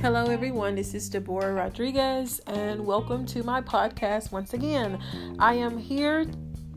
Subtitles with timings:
[0.00, 0.76] Hello, everyone.
[0.76, 5.00] This is Deborah Rodriguez, and welcome to my podcast once again.
[5.40, 6.24] I am here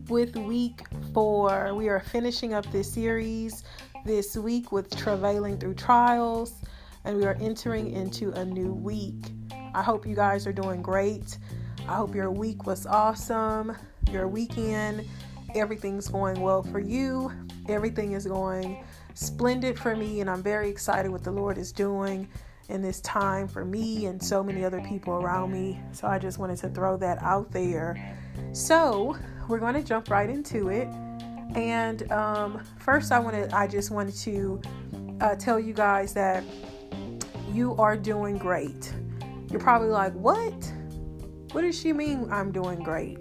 [0.09, 0.81] with week
[1.13, 1.75] four.
[1.75, 3.63] We are finishing up this series
[4.05, 6.55] this week with Travailing Through Trials,
[7.05, 9.27] and we are entering into a new week.
[9.75, 11.37] I hope you guys are doing great.
[11.87, 13.77] I hope your week was awesome.
[14.11, 15.07] Your weekend,
[15.53, 17.31] everything's going well for you.
[17.69, 18.83] Everything is going
[19.17, 22.29] splendid for me, and I'm very excited what the Lord is doing
[22.69, 25.81] in this time for me and so many other people around me.
[25.91, 28.15] So I just wanted to throw that out there.
[28.51, 29.17] So
[29.47, 30.87] we're going to jump right into it.
[31.55, 34.61] And um, first, I wanted, I just wanted to
[35.21, 36.43] uh, tell you guys that
[37.51, 38.93] you are doing great.
[39.49, 40.73] You're probably like, what?
[41.53, 42.27] What does she mean?
[42.31, 43.17] I'm doing great.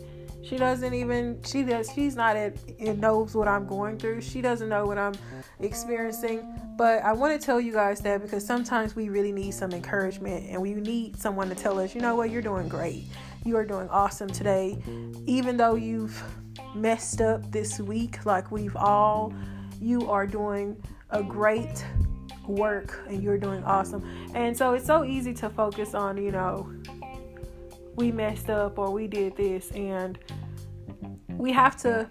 [0.49, 4.21] She doesn't even she does she's not it knows what I'm going through.
[4.21, 5.15] She doesn't know what I'm
[5.59, 6.47] experiencing.
[6.77, 10.49] But I want to tell you guys that because sometimes we really need some encouragement
[10.49, 13.07] and we need someone to tell us, you know what, you're doing great.
[13.45, 14.79] You are doing awesome today.
[15.27, 16.23] Even though you've
[16.75, 19.33] messed up this week, like we've all,
[19.81, 20.81] you are doing
[21.11, 21.85] a great
[22.47, 24.05] work and you're doing awesome.
[24.35, 26.71] And so it's so easy to focus on, you know,
[27.97, 29.71] we messed up or we did this.
[29.73, 30.19] And
[31.29, 32.09] we have to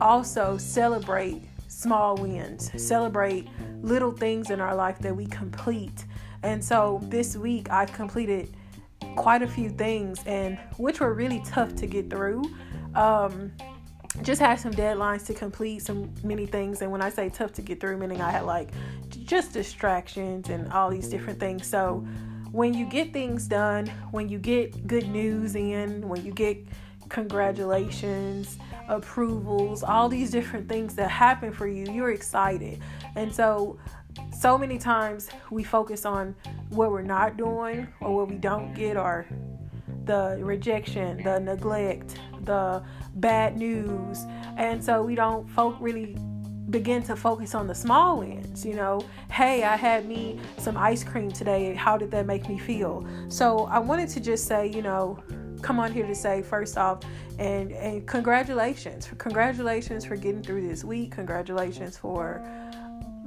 [0.00, 3.48] also celebrate small wins, celebrate
[3.82, 6.06] little things in our life that we complete.
[6.42, 8.54] And so this week I've completed
[9.16, 12.42] quite a few things and which were really tough to get through.
[12.94, 13.52] Um,
[14.22, 17.60] just had some deadlines to complete some many things and when i say tough to
[17.60, 18.70] get through meaning i had like
[19.10, 22.06] just distractions and all these different things so
[22.56, 26.56] when you get things done, when you get good news in, when you get
[27.10, 28.56] congratulations,
[28.88, 32.80] approvals, all these different things that happen for you, you're excited.
[33.14, 33.78] And so,
[34.32, 36.34] so many times we focus on
[36.70, 39.26] what we're not doing or what we don't get or
[40.06, 42.82] the rejection, the neglect, the
[43.16, 44.24] bad news.
[44.56, 46.16] And so we don't folk really
[46.70, 48.64] begin to focus on the small wins.
[48.64, 51.74] You know, hey, I had me some ice cream today.
[51.74, 53.06] How did that make me feel?
[53.28, 55.22] So I wanted to just say, you know,
[55.62, 57.00] come on here to say first off
[57.38, 62.46] and and congratulations congratulations for getting through this week congratulations for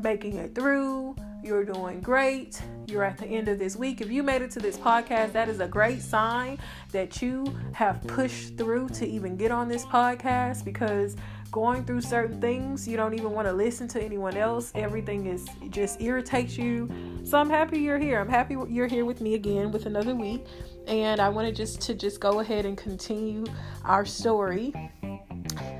[0.02, 4.24] making it through you're doing great you're at the end of this week if you
[4.24, 6.58] made it to this podcast that is a great sign
[6.92, 11.16] that you have pushed through to even get on this podcast because
[11.52, 14.72] going through certain things, you don't even want to listen to anyone else.
[14.76, 16.90] Everything is just irritates you.
[17.24, 18.20] So I'm happy you're here.
[18.20, 20.46] I'm happy you're here with me again with another week.
[20.88, 23.46] And I wanted just to just go ahead and continue
[23.84, 24.74] our story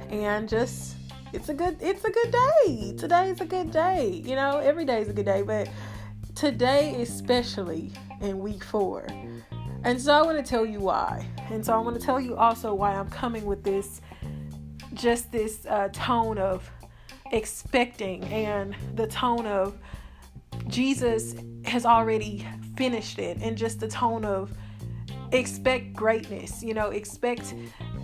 [0.10, 0.96] and just
[1.34, 2.96] it's a good it's a good day.
[2.98, 4.22] Today's a good day.
[4.26, 5.70] You know, every day is a good day, but
[6.36, 7.92] today especially
[8.22, 9.08] in week 4.
[9.84, 11.26] And so I want to tell you why.
[11.50, 14.02] And so I want to tell you also why I'm coming with this
[14.94, 16.70] just this uh, tone of
[17.32, 19.78] expecting and the tone of
[20.68, 21.36] Jesus
[21.66, 24.52] has already finished it, and just the tone of
[25.32, 26.64] expect greatness.
[26.64, 27.54] You know, expect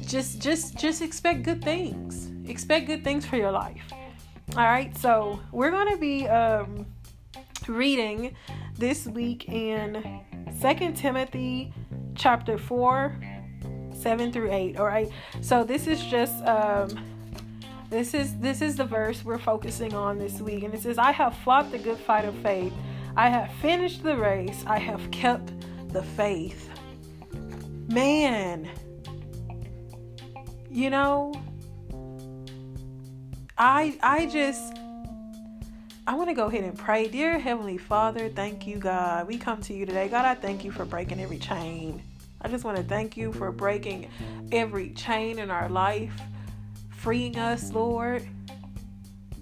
[0.01, 2.31] just just just expect good things.
[2.49, 3.83] Expect good things for your life.
[4.55, 6.85] All right, so we're to be um,
[7.67, 8.35] reading
[8.77, 10.21] this week in
[10.59, 11.73] Second Timothy
[12.15, 13.34] chapter 4
[13.95, 15.09] 7 through 8 all right
[15.41, 16.89] so this is just um
[17.89, 21.11] this is this is the verse we're focusing on this week and it says i
[21.11, 22.73] have fought the good fight of faith
[23.15, 25.51] i have finished the race i have kept
[25.93, 26.69] the faith
[27.87, 28.69] man
[30.69, 31.33] you know
[33.57, 34.77] i i just
[36.07, 37.07] I want to go ahead and pray.
[37.07, 39.27] Dear Heavenly Father, thank you, God.
[39.27, 40.07] We come to you today.
[40.07, 41.99] God, I thank you for breaking every chain.
[42.45, 44.07] I just want to thank you for breaking
[44.51, 46.13] every chain in our life,
[46.91, 48.23] freeing us, Lord.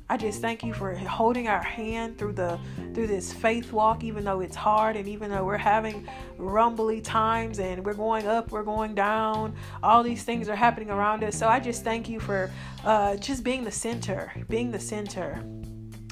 [0.10, 2.58] I just thank you for holding our hand through the
[2.94, 6.08] through this faith walk, even though it's hard and even though we're having
[6.38, 9.54] rumbly times and we're going up, we're going down,
[9.84, 11.38] all these things are happening around us.
[11.38, 12.50] So I just thank you for
[12.86, 15.44] uh, just being the center, being the center,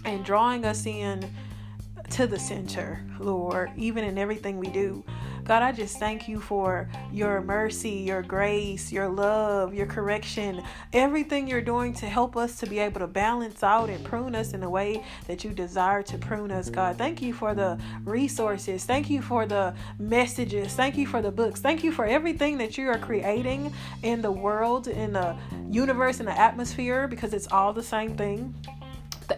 [0.03, 1.23] and drawing us in
[2.09, 5.05] to the center, Lord, even in everything we do.
[5.43, 11.47] God, I just thank you for your mercy, your grace, your love, your correction, everything
[11.47, 14.59] you're doing to help us to be able to balance out and prune us in
[14.59, 16.97] the way that you desire to prune us, God.
[16.97, 18.85] Thank you for the resources.
[18.85, 20.73] Thank you for the messages.
[20.73, 21.59] Thank you for the books.
[21.59, 23.73] Thank you for everything that you are creating
[24.03, 25.35] in the world, in the
[25.69, 28.53] universe, in the atmosphere, because it's all the same thing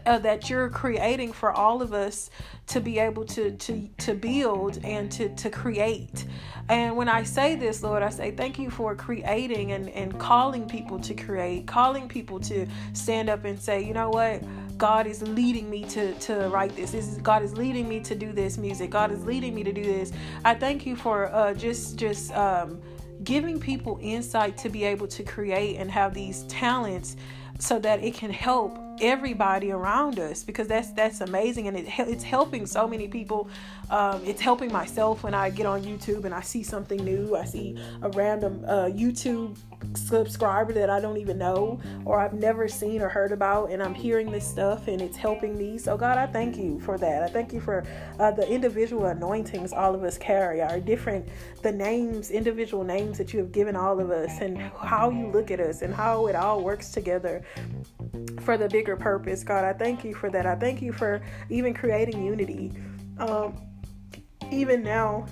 [0.06, 2.30] uh, that you're creating for all of us
[2.68, 6.26] to be able to to to build and to to create.
[6.70, 10.68] And when I say this, Lord, I say thank you for creating and and calling
[10.68, 14.44] people to create, calling people to stand up and say, you know what.
[14.78, 16.92] God is leading me to to write this.
[16.92, 18.90] this is, God is leading me to do this music.
[18.90, 20.12] God is leading me to do this.
[20.44, 22.82] I thank you for uh, just just um,
[23.24, 27.16] giving people insight to be able to create and have these talents
[27.64, 32.24] so that it can help everybody around us because that's that's amazing and it, it's
[32.24, 33.50] helping so many people.
[33.90, 37.36] Um, it's helping myself when i get on youtube and i see something new.
[37.36, 39.58] I see a random uh, youtube
[39.96, 43.94] subscriber that I don't even know or I've never seen or heard about, and I'm
[43.94, 45.78] hearing this stuff and it's helping me.
[45.78, 47.24] So, God, I thank you for that.
[47.24, 47.84] I thank you for
[48.20, 51.28] uh, the individual anointings all of us carry, our different,
[51.62, 55.52] the names, individual names that you have given all of us, and how you look
[55.52, 57.44] at us and how it all works together
[58.42, 59.44] for the bigger purpose.
[59.44, 60.46] God, I thank you for that.
[60.46, 62.72] I thank you for even creating unity.
[63.18, 63.56] Um,
[64.52, 65.26] even now,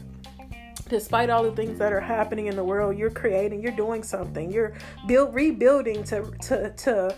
[0.91, 4.51] despite all the things that are happening in the world, you're creating, you're doing something,
[4.51, 4.73] you're
[5.07, 7.15] build rebuilding to to to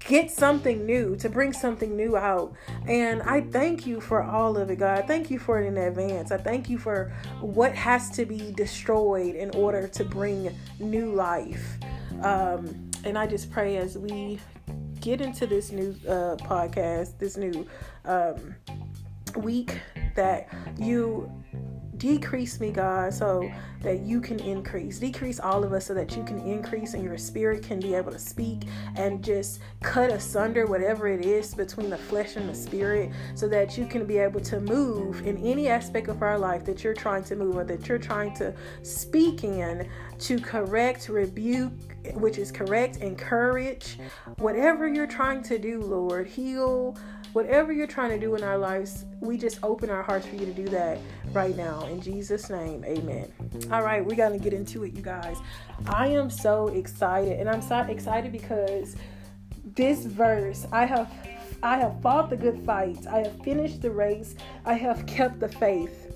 [0.00, 2.52] get something new, to bring something new out.
[2.86, 5.04] And I thank you for all of it, God.
[5.06, 6.32] Thank you for it in advance.
[6.32, 11.78] I thank you for what has to be destroyed in order to bring new life.
[12.22, 14.40] Um, and I just pray as we
[15.00, 17.66] get into this new uh, podcast, this new
[18.04, 18.54] um,
[19.36, 19.80] week,
[20.16, 20.48] that
[20.78, 21.30] you
[21.98, 23.50] decrease me, God, so
[23.82, 24.98] that you can increase.
[24.98, 28.12] Decrease all of us so that you can increase and your spirit can be able
[28.12, 28.64] to speak
[28.96, 33.78] and just cut asunder whatever it is between the flesh and the spirit so that
[33.78, 37.22] you can be able to move in any aspect of our life that you're trying
[37.24, 39.88] to move or that you're trying to speak in
[40.18, 41.72] to correct, rebuke,
[42.14, 43.98] which is correct, encourage,
[44.38, 46.96] whatever you're trying to do, Lord, heal
[47.32, 50.46] whatever you're trying to do in our lives, we just open our hearts for you
[50.46, 50.98] to do that
[51.32, 51.84] right now.
[51.86, 53.32] In Jesus' name, amen.
[53.70, 55.36] All right, we got to get into it, you guys.
[55.86, 58.96] I am so excited, and I'm so excited because
[59.64, 61.12] this verse, I have
[61.62, 63.06] I have fought the good fight.
[63.06, 64.34] I have finished the race.
[64.64, 66.12] I have kept the faith.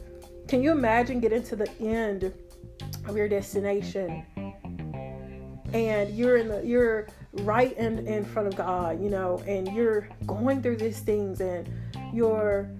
[0.49, 2.33] Can you imagine getting to the end
[3.07, 4.25] of your destination
[5.73, 10.09] and you're in the you're right in in front of God, you know, and you're
[10.27, 11.69] going through these things and
[12.13, 12.71] you're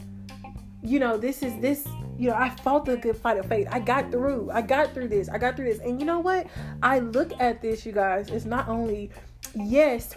[0.83, 1.87] you know, this is this
[2.19, 3.67] you know, I fought the good fight of faith.
[3.71, 4.51] I got through.
[4.53, 5.31] I got through this.
[5.31, 5.79] I got through this.
[5.79, 6.49] And you know what?
[6.83, 9.11] I look at this, you guys, it's not only
[9.55, 10.15] yes,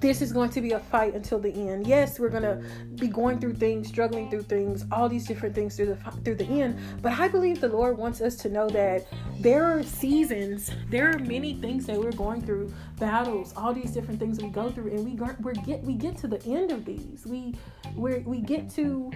[0.00, 1.86] this is going to be a fight until the end.
[1.86, 2.62] Yes, we're going to
[2.96, 6.46] be going through things, struggling through things, all these different things through the through the
[6.46, 6.78] end.
[7.02, 9.06] But I believe the Lord wants us to know that
[9.40, 14.20] there are seasons, there are many things that we're going through, battles, all these different
[14.20, 17.26] things we go through, and we we get we get to the end of these.
[17.26, 17.54] We
[17.94, 19.10] we we get to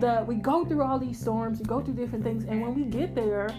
[0.00, 2.84] the we go through all these storms, we go through different things, and when we
[2.84, 3.50] get there,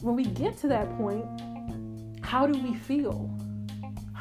[0.00, 1.24] when we get to that point,
[2.22, 3.30] how do we feel?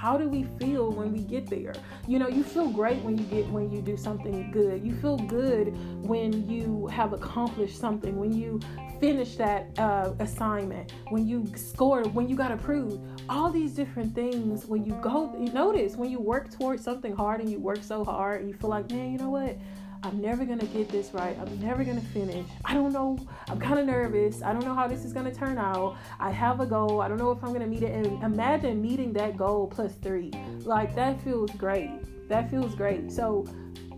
[0.04, 1.74] How do we feel when we get there?
[2.10, 4.86] You know you feel great when you get when you do something good.
[4.86, 5.68] You feel good
[6.06, 8.60] when you have accomplished something when you
[9.00, 13.00] finish that uh, assignment when you score when you got approved.
[13.30, 17.40] All these different things when you go you notice when you work towards something hard
[17.40, 19.58] and you work so hard and you feel like man you know what
[20.04, 21.38] I'm never gonna get this right.
[21.40, 22.46] I'm never gonna finish.
[22.66, 23.18] I don't know.
[23.48, 24.42] I'm kind of nervous.
[24.42, 25.96] I don't know how this is gonna turn out.
[26.20, 27.00] I have a goal.
[27.02, 27.94] I don't know if I'm gonna meet it.
[27.94, 30.32] And imagine meeting that goal plus three.
[30.66, 31.90] Like that feels great.
[32.28, 33.14] That feels great.
[33.14, 33.46] So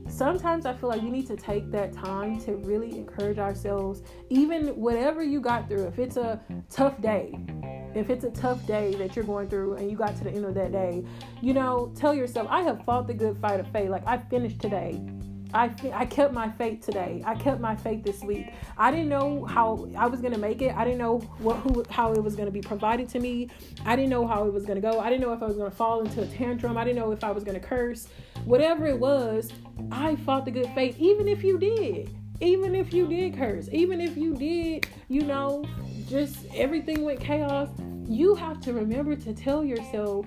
[0.07, 4.67] sometimes I feel like we need to take that time to really encourage ourselves, even
[4.79, 5.87] whatever you got through.
[5.87, 7.35] If it's a tough day,
[7.95, 10.45] if it's a tough day that you're going through and you got to the end
[10.45, 11.03] of that day,
[11.41, 13.89] you know, tell yourself, I have fought the good fight of faith.
[13.89, 15.01] Like I finished today.
[15.53, 17.21] I, I kept my faith today.
[17.25, 18.53] I kept my faith this week.
[18.77, 20.75] I didn't know how I was gonna make it.
[20.75, 23.49] I didn't know what who how it was gonna be provided to me.
[23.85, 24.99] I didn't know how it was gonna go.
[24.99, 26.77] I didn't know if I was gonna fall into a tantrum.
[26.77, 28.07] I didn't know if I was gonna curse.
[28.43, 29.51] Whatever it was,
[29.91, 30.97] I fought the good faith.
[30.99, 32.09] Even if you did,
[32.41, 35.63] even if you did curse, even if you did, you know,
[36.09, 37.69] just everything went chaos.
[38.07, 40.25] You have to remember to tell yourself,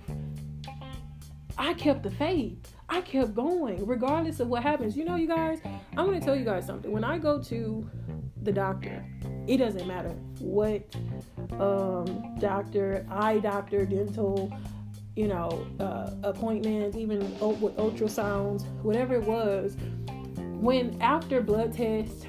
[1.56, 2.74] I kept the faith.
[2.88, 4.96] I kept going regardless of what happens.
[4.96, 5.60] You know, you guys,
[5.96, 6.90] I'm going to tell you guys something.
[6.90, 7.88] When I go to
[8.42, 9.04] the doctor,
[9.46, 10.82] it doesn't matter what
[11.60, 14.52] um, doctor, eye doctor, dental,
[15.16, 17.20] you know, uh, appointments, even
[17.60, 19.76] with ultrasounds, whatever it was.
[20.38, 22.26] When after blood test,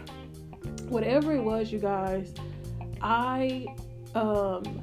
[0.89, 2.33] whatever it was, you guys,
[3.01, 3.67] I
[4.15, 4.81] um,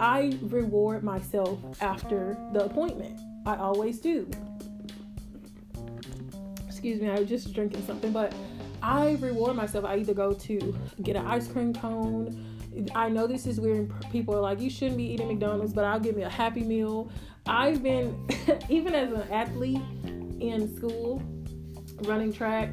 [0.00, 3.18] I reward myself after the appointment.
[3.44, 4.30] I always do.
[6.82, 8.34] Excuse me, I was just drinking something, but
[8.82, 9.84] I reward myself.
[9.84, 12.58] I either go to get an ice cream cone.
[12.92, 13.92] I know this is weird.
[14.10, 17.08] People are like, you shouldn't be eating McDonald's, but I'll give me a Happy Meal.
[17.46, 18.28] I've been,
[18.68, 19.80] even as an athlete
[20.40, 21.22] in school,
[22.00, 22.70] running track,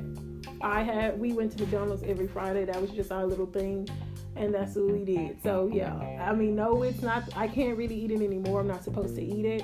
[0.59, 2.65] I had we went to McDonald's every Friday.
[2.65, 3.87] That was just our little thing,
[4.35, 5.39] and that's what we did.
[5.43, 5.93] So yeah,
[6.27, 7.29] I mean, no, it's not.
[7.37, 8.61] I can't really eat it anymore.
[8.61, 9.63] I'm not supposed to eat it,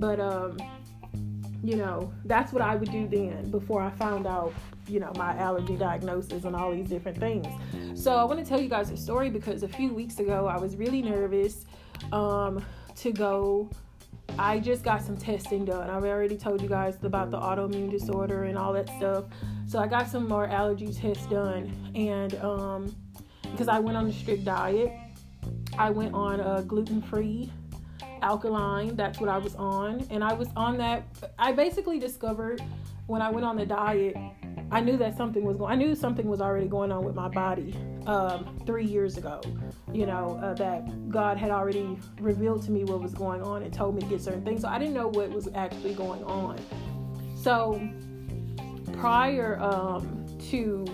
[0.00, 0.56] but um,
[1.64, 4.52] you know, that's what I would do then before I found out,
[4.86, 7.46] you know, my allergy diagnosis and all these different things.
[7.94, 10.58] So I want to tell you guys a story because a few weeks ago I
[10.58, 11.64] was really nervous
[12.12, 12.62] um,
[12.96, 13.70] to go.
[14.38, 15.88] I just got some testing done.
[15.88, 19.24] I've already told you guys about the autoimmune disorder and all that stuff.
[19.66, 22.94] So I got some more allergy tests done, and um,
[23.50, 24.92] because I went on a strict diet,
[25.78, 27.50] I went on a gluten free
[28.22, 28.96] alkaline.
[28.96, 30.06] That's what I was on.
[30.10, 31.04] And I was on that.
[31.38, 32.62] I basically discovered
[33.06, 34.16] when I went on the diet,
[34.70, 35.72] I knew that something was going.
[35.72, 39.40] I knew something was already going on with my body um, three years ago.
[39.92, 43.72] You know uh, that God had already revealed to me what was going on and
[43.72, 44.62] told me to get certain things.
[44.62, 46.58] So I didn't know what was actually going on.
[47.36, 47.80] So
[48.94, 50.86] prior um, to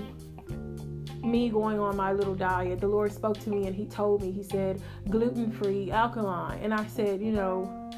[1.23, 4.31] me going on my little diet, the Lord spoke to me and He told me,
[4.33, 6.59] He said, gluten free, alkaline.
[6.63, 7.91] And I said, you know,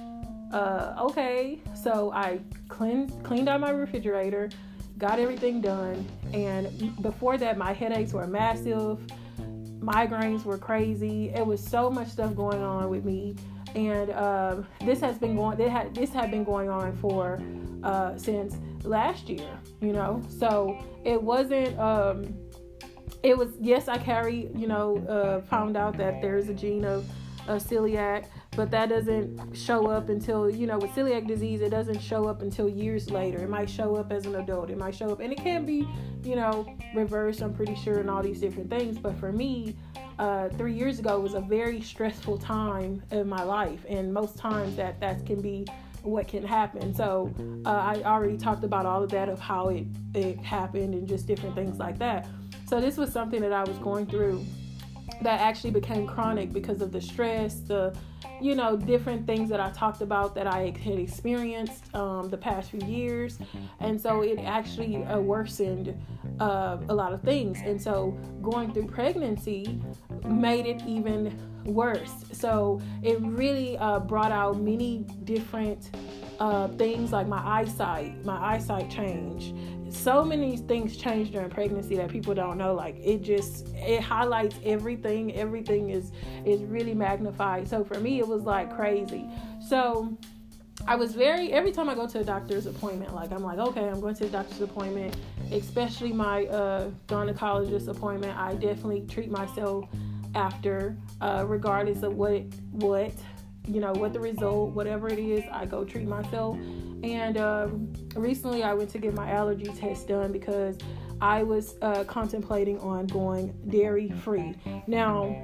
[0.52, 1.60] uh, okay.
[1.74, 4.50] So I cleaned, cleaned out my refrigerator,
[4.98, 6.06] got everything done.
[6.32, 8.98] And before that, my headaches were massive,
[9.80, 11.30] migraines were crazy.
[11.30, 13.34] It was so much stuff going on with me.
[13.74, 15.56] And um, this has been going.
[15.56, 17.40] This had, this had been going on for
[17.82, 19.48] uh, since last year.
[19.80, 21.78] You know, so it wasn't.
[21.78, 22.34] Um,
[23.22, 27.08] it was yes i carry you know uh, found out that there's a gene of,
[27.48, 32.00] of celiac but that doesn't show up until you know with celiac disease it doesn't
[32.00, 33.38] show up until years later.
[33.38, 34.68] It might show up as an adult.
[34.68, 35.88] It might show up and it can be
[36.22, 38.98] you know reversed i'm pretty sure and all these different things.
[38.98, 39.74] But for me
[40.18, 44.76] uh, three years ago was a very stressful time in my life and most times
[44.76, 45.66] that that can be
[46.02, 46.94] what can happen.
[46.94, 47.32] So
[47.64, 51.26] uh, i already talked about all of that of how it, it happened and just
[51.26, 52.26] different things like that
[52.72, 54.42] so this was something that I was going through
[55.20, 57.94] that actually became chronic because of the stress, the
[58.40, 62.70] you know different things that I talked about that I had experienced um, the past
[62.70, 63.38] few years,
[63.80, 65.94] and so it actually uh, worsened
[66.40, 67.60] uh, a lot of things.
[67.62, 69.78] And so going through pregnancy
[70.24, 72.24] made it even worse.
[72.32, 75.90] So it really uh, brought out many different
[76.40, 78.24] uh, things like my eyesight.
[78.24, 79.54] My eyesight changed
[79.94, 84.56] so many things change during pregnancy that people don't know like it just it highlights
[84.64, 86.12] everything everything is
[86.44, 89.28] is really magnified so for me it was like crazy
[89.68, 90.16] so
[90.86, 93.88] I was very every time I go to a doctor's appointment, like I'm like, okay,
[93.88, 95.16] I'm going to the doctor's appointment,
[95.52, 98.36] especially my uh, gynecologist appointment.
[98.36, 99.88] I definitely treat myself
[100.34, 103.12] after, uh, regardless of what what
[103.66, 106.56] you know what the result, whatever it is, I go treat myself.
[107.02, 110.78] And um, recently, I went to get my allergy test done because
[111.20, 114.54] I was uh, contemplating on going dairy free.
[114.86, 115.36] Now,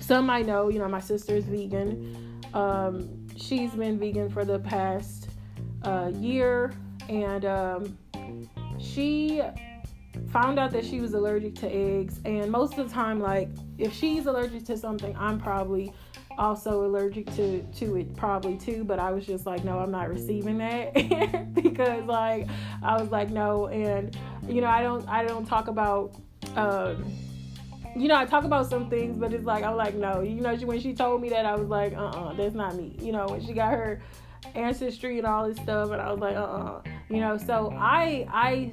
[0.00, 2.40] some might know, you know, my sister is vegan.
[2.52, 5.30] Um, she's been vegan for the past
[5.82, 6.72] uh, year,
[7.08, 7.98] and um,
[8.78, 9.42] she
[10.30, 12.20] found out that she was allergic to eggs.
[12.24, 15.92] And most of the time, like if she's allergic to something, I'm probably
[16.38, 20.08] also allergic to to it probably too but i was just like no i'm not
[20.08, 20.92] receiving that.
[21.54, 22.46] Because like
[22.82, 24.16] i was like no and
[24.48, 26.14] you know i don't i don't talk about
[26.56, 27.04] um
[27.96, 30.54] you know i talk about some things but it's like i'm like no you know
[30.56, 32.96] when she told me that i was like uh-uh that's not me.
[33.00, 34.02] You know when she got her
[34.54, 38.72] ancestry and all this stuff and i was like uh-uh you know so i i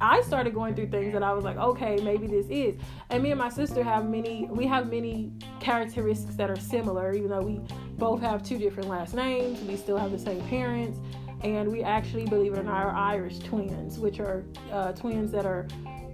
[0.00, 2.78] I started going through things that I was like, okay, maybe this is.
[3.10, 7.30] And me and my sister have many, we have many characteristics that are similar, even
[7.30, 7.60] though we
[7.96, 9.60] both have two different last names.
[9.62, 10.98] We still have the same parents.
[11.42, 15.46] And we actually, believe it or not, are Irish twins, which are uh, twins that
[15.46, 15.66] are,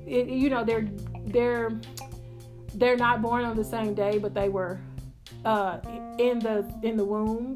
[0.06, 0.88] it, you know, they're,
[1.26, 1.80] they're,
[2.74, 4.80] they're not born on the same day, but they were
[5.44, 5.78] uh,
[6.18, 7.54] in the in the womb.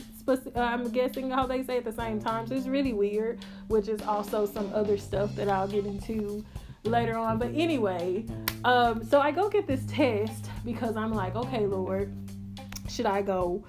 [0.55, 2.47] I'm guessing how they say at the same time.
[2.47, 6.45] So it's really weird, which is also some other stuff that I'll get into
[6.85, 7.39] later on.
[7.39, 8.25] But anyway,
[8.65, 12.13] um, so I go get this test because I'm like, okay, Lord,
[12.89, 13.65] should I go?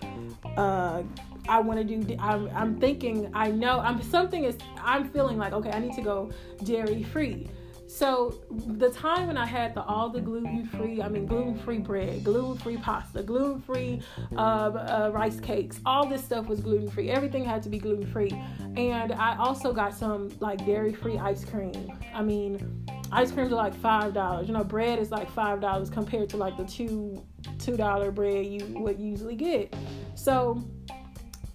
[0.58, 1.04] Uh,
[1.48, 2.16] I want to do.
[2.20, 3.30] I'm, I'm thinking.
[3.34, 3.80] I know.
[3.80, 4.58] I'm something is.
[4.78, 5.72] I'm feeling like okay.
[5.72, 6.32] I need to go
[6.64, 7.50] dairy free
[7.96, 11.78] So the time when I had the all the gluten free, I mean gluten free
[11.78, 14.02] bread, gluten free pasta, gluten free
[14.36, 17.10] uh, uh, rice cakes, all this stuff was gluten free.
[17.10, 18.32] Everything had to be gluten free,
[18.76, 21.98] and I also got some like dairy free ice cream.
[22.14, 24.50] I mean, ice creams are like five dollars.
[24.50, 27.24] You know, bread is like five dollars compared to like the two
[27.60, 29.74] two dollar bread you would usually get.
[30.16, 30.62] So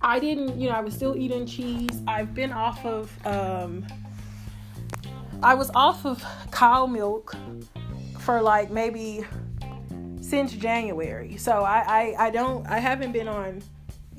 [0.01, 2.01] I didn't, you know, I was still eating cheese.
[2.09, 3.85] I've been off of um,
[5.43, 7.35] I was off of cow milk
[8.19, 9.25] for like maybe
[10.21, 11.37] since January.
[11.39, 11.79] So I,
[12.19, 13.63] I, I don't I haven't been on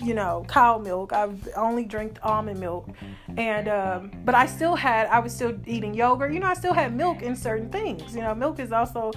[0.03, 1.13] you know cow milk.
[1.13, 2.89] I've only drank almond milk,
[3.37, 6.33] and um, but I still had I was still eating yogurt.
[6.33, 8.15] You know I still had milk in certain things.
[8.15, 9.11] You know milk is also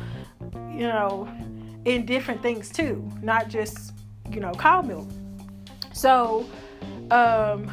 [0.52, 1.26] you know
[1.86, 3.94] in different things too, not just
[4.30, 5.08] you know cow milk.
[5.94, 6.46] So
[7.10, 7.72] um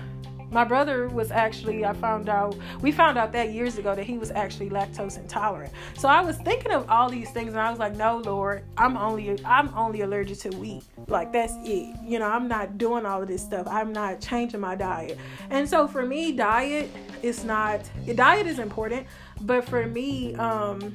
[0.51, 4.17] my brother was actually i found out we found out that years ago that he
[4.17, 7.79] was actually lactose intolerant so i was thinking of all these things and i was
[7.79, 12.27] like no lord i'm only i'm only allergic to wheat like that's it you know
[12.27, 15.17] i'm not doing all of this stuff i'm not changing my diet
[15.49, 16.89] and so for me diet
[17.23, 19.07] is not diet is important
[19.41, 20.93] but for me um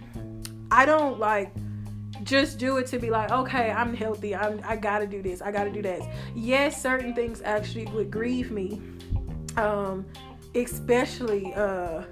[0.71, 1.53] i don't like
[2.23, 4.35] just do it to be like, okay, I'm healthy.
[4.35, 5.43] I'm, I gotta do this.
[5.43, 6.01] I gotta do that.
[6.35, 8.81] Yes, certain things actually would grieve me
[9.57, 10.07] um,
[10.55, 12.03] especially uh,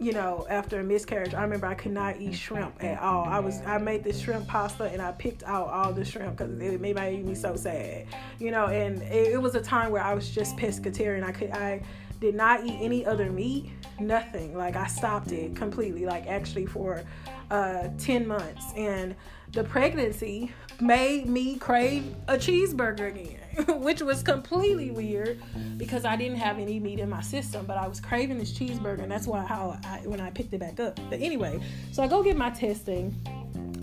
[0.00, 3.26] you know, after a miscarriage, I remember I could not eat shrimp at all.
[3.26, 6.58] I was I made this shrimp pasta and I picked out all the shrimp because
[6.58, 8.06] it made me so sad,
[8.38, 8.66] you know.
[8.66, 11.22] And it, it, was a time where I was just pescatarian.
[11.22, 11.82] I could I
[12.18, 14.56] did not eat any other meat, nothing.
[14.56, 16.06] Like I stopped it completely.
[16.06, 17.02] Like actually for
[17.50, 19.14] uh, ten months, and
[19.52, 20.50] the pregnancy
[20.80, 23.39] made me crave a cheeseburger again.
[23.68, 25.40] which was completely weird
[25.76, 29.02] because I didn't have any meat in my system, but I was craving this cheeseburger,
[29.02, 30.98] and that's why how I, when I picked it back up.
[31.08, 31.60] But anyway,
[31.92, 33.14] so I go get my testing,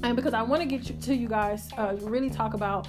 [0.03, 2.87] and because I want to get to you guys, uh, really talk about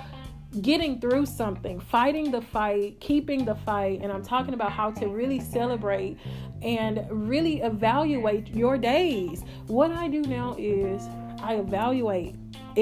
[0.63, 5.09] getting through something, fighting the fight, keeping the fight, and I'm talking about how to
[5.09, 6.17] really celebrate
[6.63, 9.45] and really evaluate your days.
[9.67, 11.07] What I do now is
[11.43, 12.35] I evaluate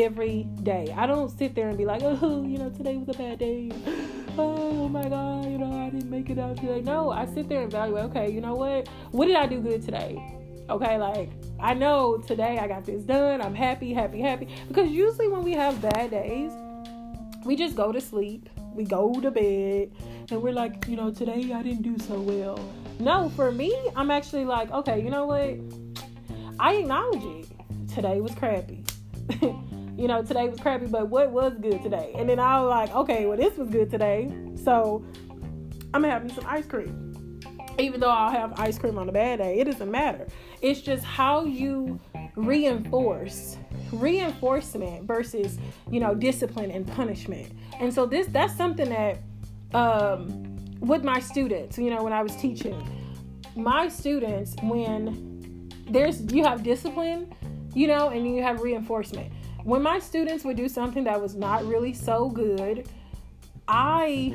[0.04, 0.92] every day.
[0.96, 3.70] I don't sit there and be like, oh, you know, today was a bad day.
[4.38, 6.82] Oh my God, you know, I didn't make it out today.
[6.82, 8.86] No, I sit there and evaluate, okay, you know what?
[9.10, 10.22] What did I do good today?
[10.68, 13.40] Okay, like I know today I got this done.
[13.40, 14.48] I'm happy, happy, happy.
[14.68, 16.52] Because usually when we have bad days,
[17.46, 19.92] we just go to sleep, we go to bed,
[20.30, 22.60] and we're like, you know, today I didn't do so well.
[22.98, 25.56] No, for me, I'm actually like, okay, you know what?
[26.60, 27.48] I acknowledge it.
[27.94, 28.84] Today was crappy.
[29.96, 32.12] you know, today was crappy, but what was good today?
[32.16, 34.30] And then I was like, okay, well, this was good today.
[34.62, 35.04] So
[35.94, 37.40] I'm gonna have me some ice cream.
[37.78, 40.26] Even though I'll have ice cream on a bad day, it doesn't matter.
[40.62, 42.00] It's just how you
[42.36, 43.56] reinforce
[43.92, 45.58] reinforcement versus
[45.90, 49.18] you know discipline and punishment and so this that's something that
[49.74, 52.76] um with my students you know when i was teaching
[53.54, 57.32] my students when there's you have discipline
[57.74, 59.32] you know and you have reinforcement
[59.66, 62.88] when my students would do something that was not really so good,
[63.66, 64.32] I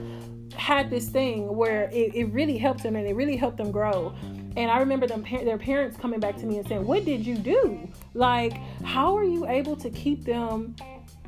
[0.57, 4.13] had this thing where it, it really helped them and it really helped them grow.
[4.57, 7.37] And I remember them their parents coming back to me and saying, "What did you
[7.37, 7.87] do?
[8.13, 10.75] Like, how are you able to keep them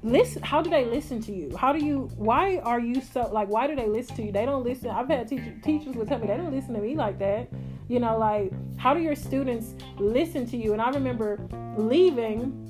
[0.05, 3.47] listen how do they listen to you how do you why are you so like
[3.47, 6.19] why do they listen to you they don't listen i've had teacher, teachers would tell
[6.19, 7.47] me they don't listen to me like that
[7.87, 11.39] you know like how do your students listen to you and i remember
[11.77, 12.62] leaving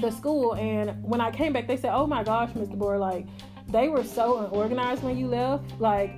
[0.00, 2.76] the school and when I came back they said, Oh my gosh, Mr.
[2.76, 3.26] Boer, like
[3.68, 5.80] they were so unorganized when you left.
[5.80, 6.16] Like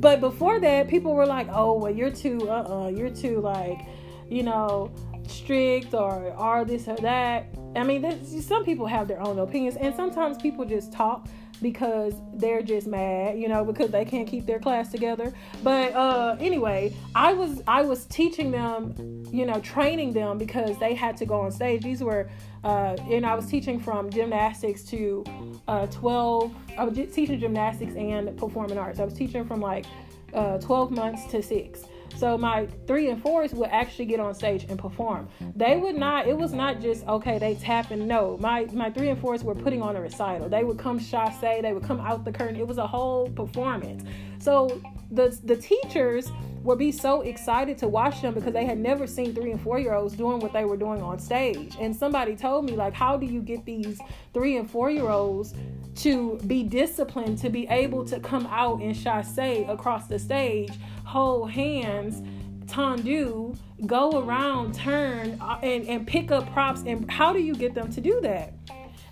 [0.00, 3.10] but before that people were like, Oh well you're too uh uh-uh, uh, you are
[3.10, 3.80] too like,
[4.28, 4.90] you know,
[5.28, 7.46] strict or are this or that.
[7.76, 11.28] I mean some people have their own opinions and sometimes people just talk
[11.62, 15.32] because they're just mad, you know, because they can't keep their class together.
[15.62, 20.94] But uh anyway, I was I was teaching them, you know, training them because they
[20.94, 21.82] had to go on stage.
[21.82, 22.28] These were
[22.64, 25.24] uh and I was teaching from gymnastics to
[25.68, 29.00] uh 12 I was teaching gymnastics and performing arts.
[29.00, 29.86] I was teaching from like
[30.34, 31.84] uh 12 months to 6.
[32.16, 35.28] So my three and fours would actually get on stage and perform.
[35.54, 36.26] They would not.
[36.26, 37.38] It was not just okay.
[37.38, 38.06] They tapping.
[38.06, 40.48] No, my my three and fours were putting on a recital.
[40.48, 41.38] They would come chasse.
[41.40, 42.56] They would come out the curtain.
[42.56, 44.04] It was a whole performance.
[44.38, 46.30] So the the teachers
[46.66, 49.78] would be so excited to watch them because they had never seen three and four
[49.78, 51.76] year olds doing what they were doing on stage.
[51.80, 54.00] And somebody told me like, how do you get these
[54.34, 55.54] three and four year olds
[55.96, 60.72] to be disciplined to be able to come out and chasse across the stage
[61.04, 62.20] hold hands,
[62.66, 66.82] tendu, go around, turn, uh, and, and pick up props.
[66.84, 68.52] And how do you get them to do that?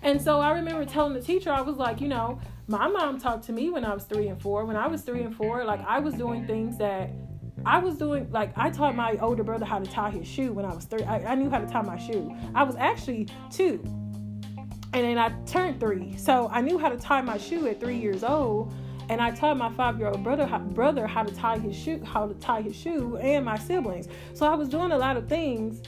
[0.03, 3.45] And so I remember telling the teacher, I was like, you know, my mom talked
[3.45, 4.65] to me when I was three and four.
[4.65, 7.11] When I was three and four, like I was doing things that
[7.67, 10.65] I was doing, like I taught my older brother how to tie his shoe when
[10.65, 11.03] I was three.
[11.05, 12.35] I, I knew how to tie my shoe.
[12.55, 13.81] I was actually two.
[14.93, 16.17] And then I turned three.
[16.17, 18.73] So I knew how to tie my shoe at three years old
[19.09, 22.03] and I taught my five year old brother how, brother how to tie his shoe,
[22.05, 24.09] how to tie his shoe, and my siblings.
[24.33, 25.83] So I was doing a lot of things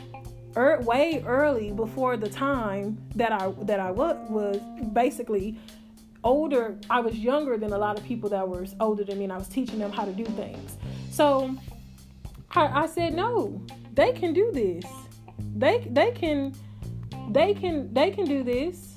[0.56, 4.60] er, way early before the time that I that I was, was
[4.92, 5.58] basically
[6.24, 6.78] older.
[6.90, 9.38] I was younger than a lot of people that were older than me, and I
[9.38, 10.76] was teaching them how to do things.
[11.10, 11.56] So
[12.54, 13.60] I, I said, no,
[13.94, 14.84] they can do this.
[15.56, 16.54] They they can
[17.30, 18.96] they can they can do this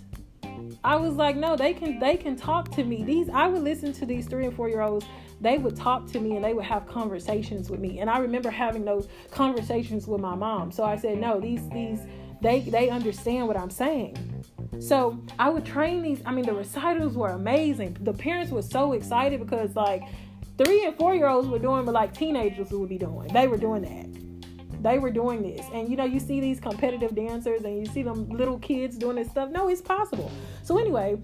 [0.83, 3.03] I was like, no, they can they can talk to me.
[3.03, 5.05] These I would listen to these three and four year olds.
[5.41, 7.99] They would talk to me and they would have conversations with me.
[7.99, 10.71] And I remember having those conversations with my mom.
[10.71, 12.01] So I said, no, these these
[12.41, 14.17] they they understand what I'm saying.
[14.79, 16.21] So I would train these.
[16.25, 17.97] I mean, the recitals were amazing.
[18.01, 20.03] The parents were so excited because like
[20.57, 23.27] three and four year olds were doing what like teenagers would be doing.
[23.33, 24.19] They were doing that
[24.81, 25.65] they were doing this.
[25.73, 29.17] And you know, you see these competitive dancers and you see them little kids doing
[29.17, 29.49] this stuff.
[29.49, 30.31] No, it's possible.
[30.63, 31.17] So anyway,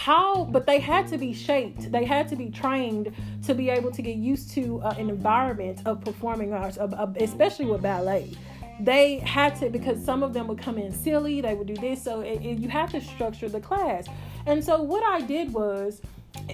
[0.00, 3.14] how but they had to be shaped they had to be trained
[3.44, 7.14] to be able to get used to uh, an environment of performing arts of, of,
[7.18, 8.30] especially with ballet
[8.84, 12.02] they had to because some of them would come in silly they would do this
[12.02, 14.06] so it, it, you have to structure the class
[14.46, 16.00] and so what i did was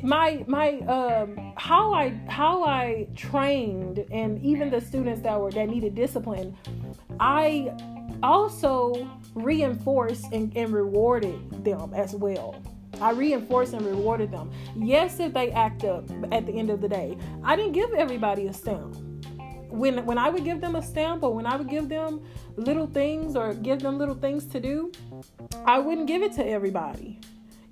[0.02, 5.68] my my um how I how I trained and even the students that were that
[5.68, 6.56] needed discipline,
[7.20, 7.72] I
[8.22, 12.62] also reinforced and, and rewarded them as well.
[13.00, 14.50] I reinforced and rewarded them.
[14.74, 17.18] Yes, if they act up at the end of the day.
[17.44, 18.96] I didn't give everybody a stamp.
[19.76, 22.22] When when I would give them a stamp or when I would give them
[22.56, 24.90] little things or give them little things to do,
[25.64, 27.20] I wouldn't give it to everybody.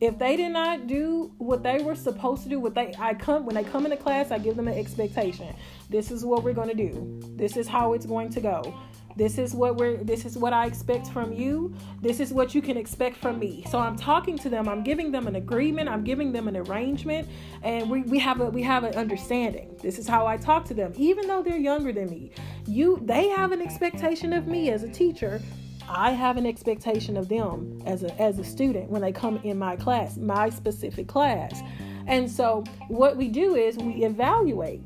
[0.00, 3.46] If they did not do what they were supposed to do, what they I come
[3.46, 5.54] when they come into class, I give them an expectation.
[5.88, 7.20] This is what we're going to do.
[7.36, 8.74] This is how it's going to go.
[9.16, 11.74] This is what we're this is what I expect from you.
[12.00, 13.64] This is what you can expect from me.
[13.70, 17.28] So I'm talking to them, I'm giving them an agreement, I'm giving them an arrangement,
[17.62, 19.76] and we, we have a we have an understanding.
[19.82, 22.30] This is how I talk to them, even though they're younger than me.
[22.66, 25.40] You they have an expectation of me as a teacher
[25.88, 29.58] I have an expectation of them as a as a student when they come in
[29.58, 31.60] my class, my specific class.
[32.06, 34.82] And so what we do is we evaluate.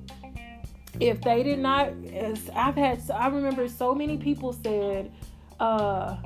[1.00, 1.92] If they did not
[2.54, 5.12] I've had I remember so many people said,
[5.61, 6.16] uh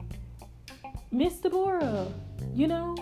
[1.10, 2.08] Miss Deborah,
[2.54, 2.96] you know,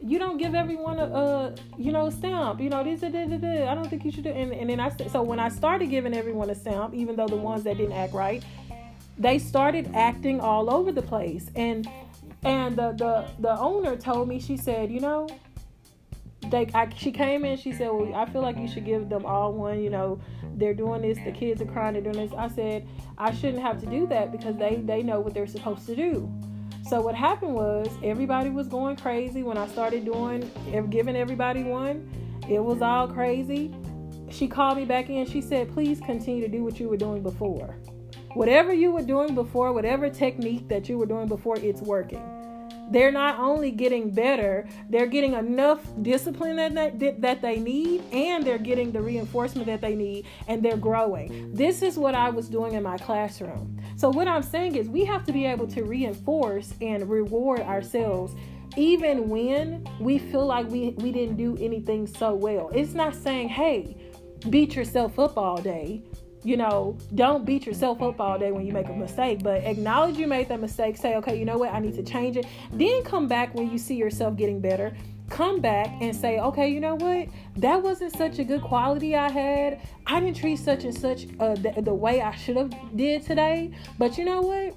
[0.00, 3.68] you don't give everyone a, a you know stamp you know this da, da, da,
[3.68, 6.12] i don't think you should do and, and then i so when i started giving
[6.12, 8.44] everyone a stamp even though the ones that didn't act right
[9.18, 11.50] they started acting all over the place.
[11.54, 11.88] And
[12.42, 15.28] and the the, the owner told me she said you know
[16.50, 19.24] they I, she came in she said well i feel like you should give them
[19.24, 20.20] all one you know
[20.56, 22.36] they're doing this the kids are crying they're doing this.
[22.36, 22.86] I said
[23.18, 26.30] i shouldn't have to do that because they they know what they're supposed to do.
[26.88, 30.50] So what happened was everybody was going crazy when i started doing
[30.90, 32.10] giving everybody one.
[32.48, 33.74] It was all crazy.
[34.30, 37.22] She called me back in she said please continue to do what you were doing
[37.22, 37.76] before.
[38.34, 42.43] Whatever you were doing before, whatever technique that you were doing before, it's working.
[42.94, 48.46] They're not only getting better, they're getting enough discipline that they, that they need, and
[48.46, 51.52] they're getting the reinforcement that they need, and they're growing.
[51.52, 53.76] This is what I was doing in my classroom.
[53.96, 58.32] So, what I'm saying is, we have to be able to reinforce and reward ourselves
[58.76, 62.70] even when we feel like we, we didn't do anything so well.
[62.72, 63.96] It's not saying, hey,
[64.50, 66.00] beat yourself up all day
[66.44, 70.18] you know, don't beat yourself up all day when you make a mistake, but acknowledge
[70.18, 70.96] you made that mistake.
[70.96, 72.46] Say, okay, you know what, I need to change it.
[72.72, 74.94] Then come back when you see yourself getting better.
[75.30, 79.30] Come back and say, okay, you know what, that wasn't such a good quality I
[79.30, 79.80] had.
[80.06, 83.72] I didn't treat such and such uh, the, the way I should have did today.
[83.98, 84.76] But you know what?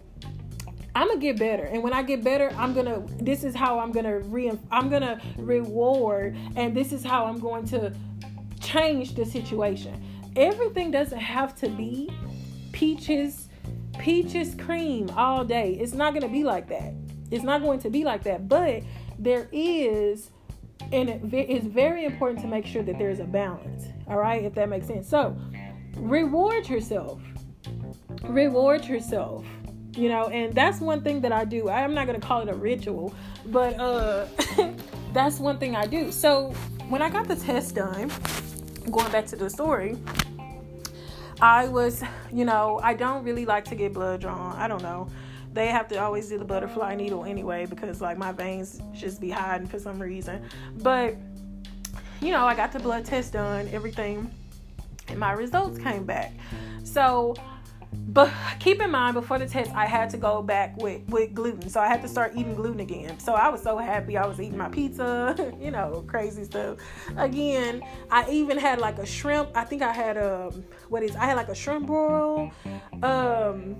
[0.95, 3.03] I'm gonna get better, and when I get better, I'm gonna.
[3.21, 4.51] This is how I'm gonna re.
[4.71, 7.93] I'm gonna reward, and this is how I'm going to
[8.59, 10.03] change the situation
[10.37, 12.09] everything doesn't have to be
[12.71, 13.49] peaches,
[13.99, 15.73] peaches cream all day.
[15.73, 16.93] It's not going to be like that.
[17.31, 18.47] It's not going to be like that.
[18.47, 18.83] But
[19.19, 20.29] there is,
[20.91, 23.85] and it is very important to make sure that there's a balance.
[24.07, 25.09] All right, if that makes sense.
[25.09, 25.35] So,
[25.95, 27.19] reward yourself.
[28.23, 29.45] Reward yourself.
[29.95, 31.69] You know, and that's one thing that I do.
[31.69, 33.15] I'm not going to call it a ritual,
[33.47, 34.27] but uh
[35.13, 36.11] that's one thing I do.
[36.11, 36.51] So,
[36.89, 38.11] when I got the test done,
[38.91, 39.97] going back to the story,
[41.41, 44.55] I was, you know, I don't really like to get blood drawn.
[44.55, 45.07] I don't know.
[45.53, 49.29] They have to always do the butterfly needle anyway because like my veins just be
[49.29, 50.43] hiding for some reason.
[50.77, 51.15] But
[52.21, 54.31] you know, I got the blood test done, everything,
[55.07, 56.33] and my results came back.
[56.83, 57.35] So
[57.93, 61.69] but keep in mind before the test i had to go back with with gluten.
[61.69, 63.19] So i had to start eating gluten again.
[63.19, 66.77] So i was so happy i was eating my pizza you know crazy stuff.
[67.15, 69.49] Again i even had like a shrimp.
[69.55, 72.51] I think i had a um, what is i had like a shrimp broil
[73.03, 73.75] um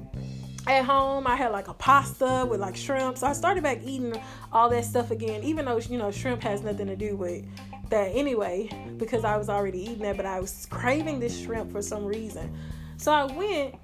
[0.68, 1.26] at home.
[1.26, 3.18] I had like a pasta with like shrimp.
[3.18, 6.62] So i started back eating all that stuff again even though you know shrimp has
[6.62, 7.46] nothing to do with
[7.90, 10.18] that anyway because i was already eating that.
[10.18, 12.54] But i was craving this shrimp for some reason
[12.98, 13.76] so i went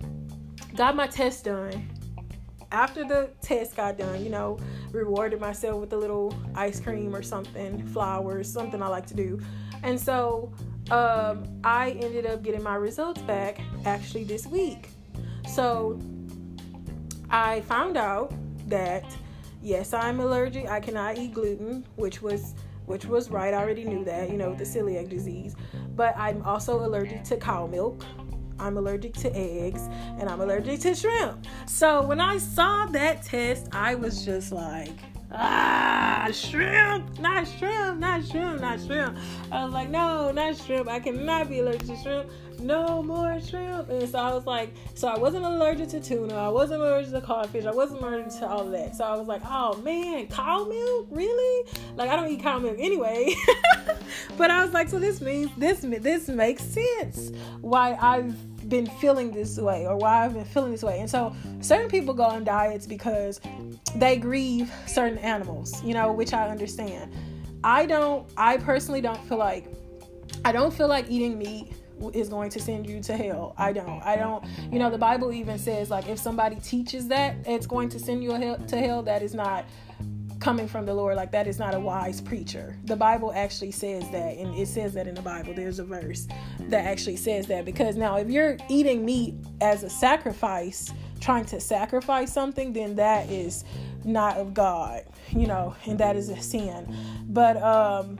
[0.76, 1.90] got my test done.
[2.72, 4.58] After the test got done, you know,
[4.92, 9.40] rewarded myself with a little ice cream or something, flowers, something I like to do.
[9.84, 10.52] And so
[10.90, 14.90] um, I ended up getting my results back actually this week.
[15.48, 16.00] So
[17.30, 18.34] I found out
[18.68, 19.06] that
[19.62, 20.68] yes, I'm allergic.
[20.68, 23.54] I cannot eat gluten, which was which was right.
[23.54, 25.56] I already knew that, you know, the celiac disease.
[25.96, 28.04] But I'm also allergic to cow milk,
[28.64, 31.46] I'm allergic to eggs and I'm allergic to shrimp.
[31.68, 34.98] So when I saw that test, I was just like,
[35.34, 39.18] ah, shrimp, not shrimp, not shrimp, not shrimp.
[39.52, 40.88] I was like, no, not shrimp.
[40.88, 42.30] I cannot be allergic to shrimp.
[42.60, 43.90] No more shrimp.
[43.90, 46.36] And so I was like, so I wasn't allergic to tuna.
[46.36, 47.66] I wasn't allergic to codfish.
[47.66, 48.96] I wasn't allergic to all that.
[48.96, 51.08] So I was like, oh man, cow milk?
[51.12, 51.70] Really?
[51.98, 53.36] Like I don't eat cow milk anyway.
[54.38, 58.38] but I was like, so this means this this makes sense why I've
[58.70, 61.00] been feeling this way or why I've been feeling this way.
[61.00, 63.40] And so certain people go on diets because
[63.96, 67.12] they grieve certain animals, you know, which I understand.
[67.64, 69.66] I don't I personally don't feel like
[70.46, 71.74] I don't feel like eating meat
[72.14, 73.54] is going to send you to hell.
[73.58, 74.02] I don't.
[74.04, 74.44] I don't.
[74.72, 78.24] You know, the Bible even says like if somebody teaches that it's going to send
[78.24, 78.32] you
[78.68, 79.66] to hell, that is not
[80.44, 81.16] coming from the Lord.
[81.16, 82.76] Like that is not a wise preacher.
[82.84, 85.54] The Bible actually says that, and it says that in the Bible.
[85.54, 86.28] There's a verse
[86.60, 91.62] that actually says that because now if you're eating meat as a sacrifice, trying to
[91.62, 93.64] sacrifice something, then that is
[94.04, 96.94] not of God, you know, and that is a sin.
[97.30, 98.20] But um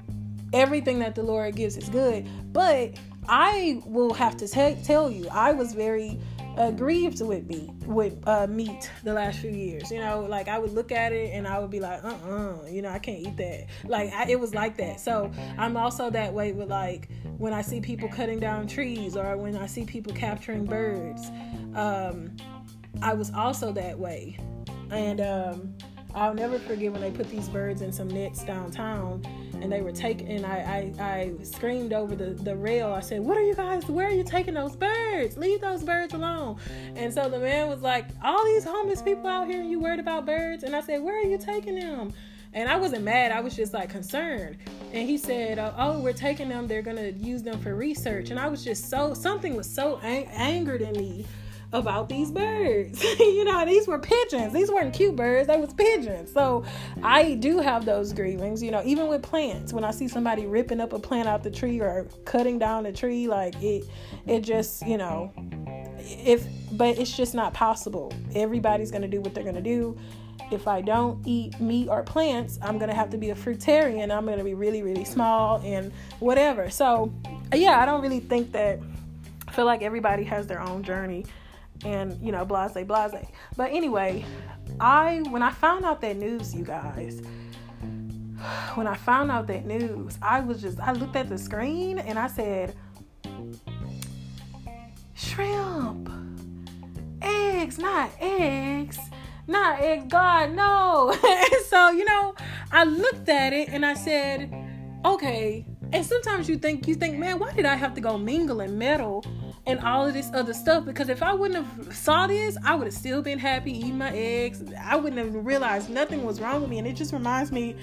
[0.54, 2.26] everything that the Lord gives is good.
[2.54, 2.94] But
[3.28, 6.20] I will have to t- tell you, I was very
[6.58, 9.92] uh, grieved with me with uh, meat the last few years.
[9.92, 12.64] You know, like I would look at it and I would be like, uh, uh-uh,
[12.64, 13.68] uh you know, I can't eat that.
[13.86, 15.00] Like I, it was like that.
[15.00, 19.38] So I'm also that way with like when I see people cutting down trees or
[19.38, 21.30] when I see people capturing birds.
[21.76, 22.36] Um,
[23.02, 24.38] I was also that way,
[24.92, 25.76] and um,
[26.14, 29.24] I'll never forget when they put these birds in some nets downtown
[29.64, 32.92] and they were taking and I, I, I screamed over the, the rail.
[32.92, 35.38] I said, What are you guys where are you taking those birds?
[35.38, 36.58] Leave those birds alone.
[36.96, 40.26] And so the man was like, All these homeless people out here, you worried about
[40.26, 40.64] birds?
[40.64, 42.14] And I said, Where are you taking them?
[42.54, 44.58] And I wasn't mad, I was just like concerned.
[44.92, 48.32] And he said, Oh, oh we're taking them, they're gonna use them for research.
[48.32, 51.26] And I was just so something was so ang- angered in me
[51.74, 53.04] about these birds.
[53.20, 54.54] you know, these were pigeons.
[54.54, 56.32] These weren't cute birds, they was pigeons.
[56.32, 56.64] So
[57.02, 59.74] I do have those grievings, you know, even with plants.
[59.74, 62.94] When I see somebody ripping up a plant out the tree or cutting down a
[62.94, 63.86] tree, like it
[64.28, 65.34] it just, you know,
[66.00, 68.14] if but it's just not possible.
[68.36, 69.98] Everybody's gonna do what they're gonna do.
[70.52, 74.16] If I don't eat meat or plants, I'm gonna have to be a fruitarian.
[74.16, 76.70] I'm gonna be really, really small and whatever.
[76.70, 77.12] So
[77.52, 78.80] yeah, I don't really think that
[79.48, 81.26] I feel like everybody has their own journey
[81.86, 83.14] and you know blase blase.
[83.56, 84.26] But anyway
[84.80, 87.22] i when i found out that news you guys
[88.76, 92.18] when i found out that news i was just i looked at the screen and
[92.18, 92.76] i said
[95.14, 96.10] shrimp.
[97.22, 99.00] Eggs not eggs.
[99.48, 101.16] Not eggs god no.
[101.68, 102.36] So you know
[102.72, 104.54] i looked at it and i said
[105.06, 105.66] okay.
[105.92, 108.78] And sometimes you think you think man why did i have to go mingle and
[108.78, 109.24] meddle
[109.66, 112.86] and all of this other stuff because if I wouldn't have saw this, I would
[112.86, 114.64] have still been happy eating my eggs.
[114.80, 116.80] I wouldn't have realized nothing was wrong with me.
[116.80, 117.76] And it just reminds me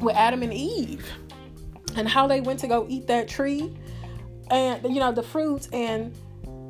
[0.00, 1.08] with Adam and Eve
[1.96, 3.72] and how they went to go eat that tree
[4.50, 6.14] and you know the fruits and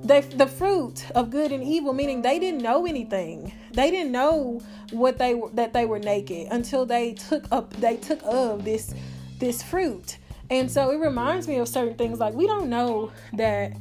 [0.02, 4.60] they the fruit of good and evil meaning they didn't know anything they didn't know
[4.90, 8.94] what they were that they were naked until they took up they took of this
[9.38, 10.18] this fruit
[10.50, 13.76] and so it reminds me of certain things like we don't know that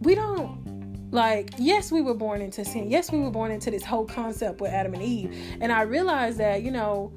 [0.00, 3.84] we don't like yes we were born into sin yes we were born into this
[3.84, 7.12] whole concept with adam and eve and i realized that you know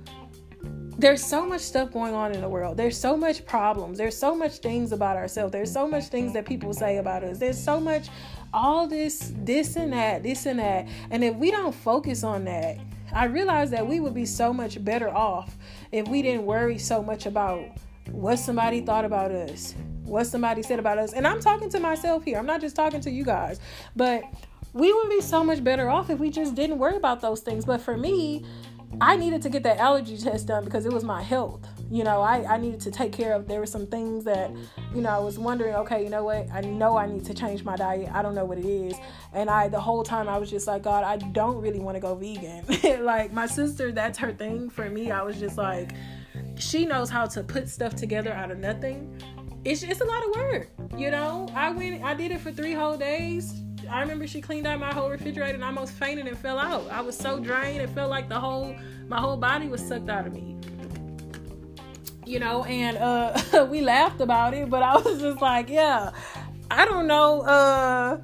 [1.00, 2.76] there's so much stuff going on in the world.
[2.76, 3.98] There's so much problems.
[3.98, 5.54] There's so much things about ourselves.
[5.54, 7.38] There's so much things that people say about us.
[7.38, 8.10] There's so much
[8.54, 10.90] all this this and that, this and that.
[11.10, 12.80] And if we don't focus on that,
[13.14, 15.58] I realize that we would be so much better off
[15.94, 17.64] if we didn't worry so much about
[18.12, 21.14] what somebody thought about us, what somebody said about us.
[21.14, 22.38] And I'm talking to myself here.
[22.38, 23.60] I'm not just talking to you guys.
[23.96, 24.24] But
[24.74, 27.66] we would be so much better off if we just didn't worry about those things.
[27.66, 28.46] But for me,
[29.02, 31.66] I needed to get that allergy test done because it was my health.
[31.92, 33.48] You know, I, I needed to take care of.
[33.48, 34.52] There were some things that,
[34.94, 36.48] you know, I was wondering, okay, you know what?
[36.52, 38.10] I know I need to change my diet.
[38.14, 38.94] I don't know what it is.
[39.34, 42.00] And I, the whole time, I was just like, God, I don't really want to
[42.00, 42.66] go vegan.
[43.04, 44.70] like, my sister, that's her thing.
[44.70, 45.92] For me, I was just like,
[46.60, 49.22] she knows how to put stuff together out of nothing.
[49.66, 51.48] It's, it's a lot of work, you know.
[51.54, 54.94] I went, I did it for three whole days I remember she cleaned out my
[54.94, 56.90] whole refrigerator and I almost fainted and fell out.
[56.92, 58.76] I was so drained, it felt like the whole
[59.08, 60.56] my whole body was sucked out of me.
[62.26, 66.12] You know, and uh we laughed about it, but I was just like, yeah,
[66.70, 67.42] I don't know.
[67.42, 68.20] Uh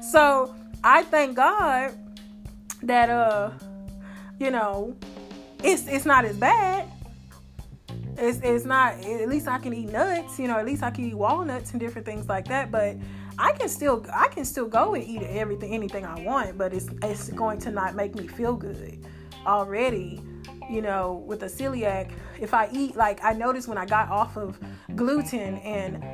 [0.00, 1.94] so I thank God
[2.82, 3.50] that uh
[4.38, 4.96] you know
[5.62, 6.90] it's it's not as bad.
[8.16, 11.04] It's it's not at least I can eat nuts, you know, at least I can
[11.04, 12.96] eat walnuts and different things like that, but
[13.38, 16.88] I can still I can still go and eat everything anything I want, but it's
[17.02, 19.04] it's going to not make me feel good.
[19.46, 20.22] Already,
[20.68, 24.36] you know, with a celiac, if I eat like I noticed when I got off
[24.36, 24.58] of
[24.94, 26.04] gluten and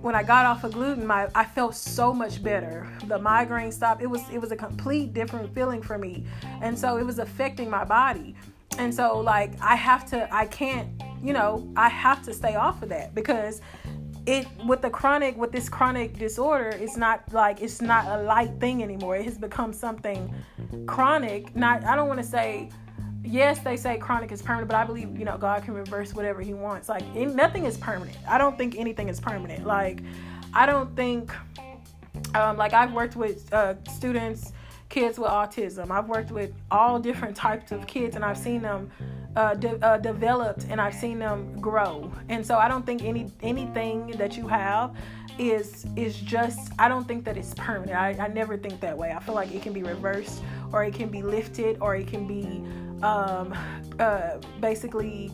[0.00, 2.88] when I got off of gluten, my I felt so much better.
[3.06, 4.02] The migraine stopped.
[4.02, 6.24] It was it was a complete different feeling for me.
[6.62, 8.34] And so it was affecting my body.
[8.78, 10.88] And so like I have to I can't,
[11.22, 13.60] you know, I have to stay off of that because
[14.26, 18.52] it with the chronic with this chronic disorder it's not like it's not a light
[18.60, 19.16] thing anymore.
[19.16, 20.34] It has become something
[20.86, 21.54] chronic.
[21.56, 22.70] Not i don't want to say
[23.22, 26.40] yes they say chronic is permanent but i believe you know god can reverse whatever
[26.40, 26.88] he wants.
[26.88, 28.16] Like nothing is permanent.
[28.28, 29.66] I don't think anything is permanent.
[29.66, 30.02] Like
[30.54, 31.32] i don't think
[32.34, 34.52] um, like i've worked with uh, students
[34.90, 38.90] kids with autism i've worked with all different types of kids and i've seen them
[39.36, 42.10] uh, de- uh, developed and I've seen them grow.
[42.28, 44.96] And so I don't think any anything that you have
[45.38, 47.96] is is just I don't think that it's permanent.
[47.96, 49.12] I, I never think that way.
[49.12, 52.26] I feel like it can be reversed or it can be lifted or it can
[52.26, 52.64] be
[53.04, 53.56] um,
[53.98, 55.30] uh, basically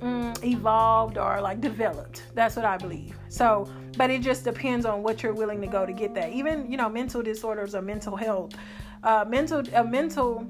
[0.00, 2.24] mm, evolved or like developed.
[2.34, 3.16] That's what I believe.
[3.28, 6.32] So, but it just depends on what you're willing to go to get that.
[6.32, 8.54] Even you know mental disorders or mental health,
[9.02, 10.46] uh, mental a mental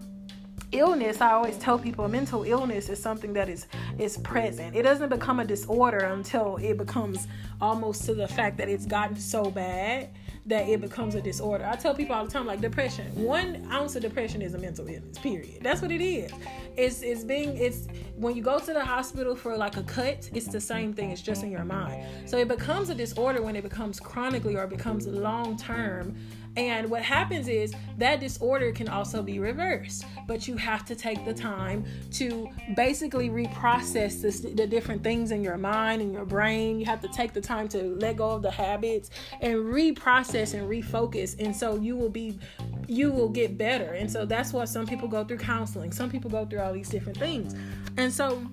[0.73, 3.67] illness i always tell people mental illness is something that is
[3.99, 7.27] is present it doesn't become a disorder until it becomes
[7.61, 10.09] almost to the fact that it's gotten so bad
[10.51, 11.65] that it becomes a disorder.
[11.65, 14.87] I tell people all the time like depression one ounce of depression is a mental
[14.87, 15.63] illness period.
[15.63, 16.31] That's what it is.
[16.77, 20.49] It's it's being it's when you go to the hospital for like a cut it's
[20.49, 22.29] the same thing it's just in your mind.
[22.29, 26.17] So it becomes a disorder when it becomes chronically or becomes long term
[26.61, 31.25] and what happens is that disorder can also be reversed, but you have to take
[31.25, 36.79] the time to basically reprocess this, the different things in your mind and your brain.
[36.79, 39.09] You have to take the time to let go of the habits
[39.41, 41.35] and reprocess and refocus.
[41.43, 42.39] And so you will be,
[42.87, 43.95] you will get better.
[43.95, 46.91] And so that's why some people go through counseling, some people go through all these
[46.91, 47.55] different things.
[47.97, 48.47] And so,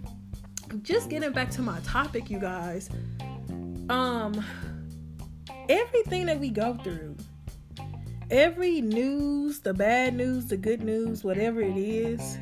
[0.82, 2.90] just getting back to my topic, you guys,
[3.90, 4.46] um,
[5.68, 7.16] everything that we go through
[8.30, 12.38] every news, the bad news, the good news, whatever it is,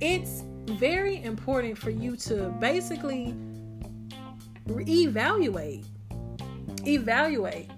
[0.00, 3.34] it's very important for you to basically
[4.68, 5.84] evaluate.
[6.86, 7.70] Evaluate.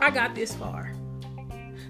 [0.00, 0.92] I got this far.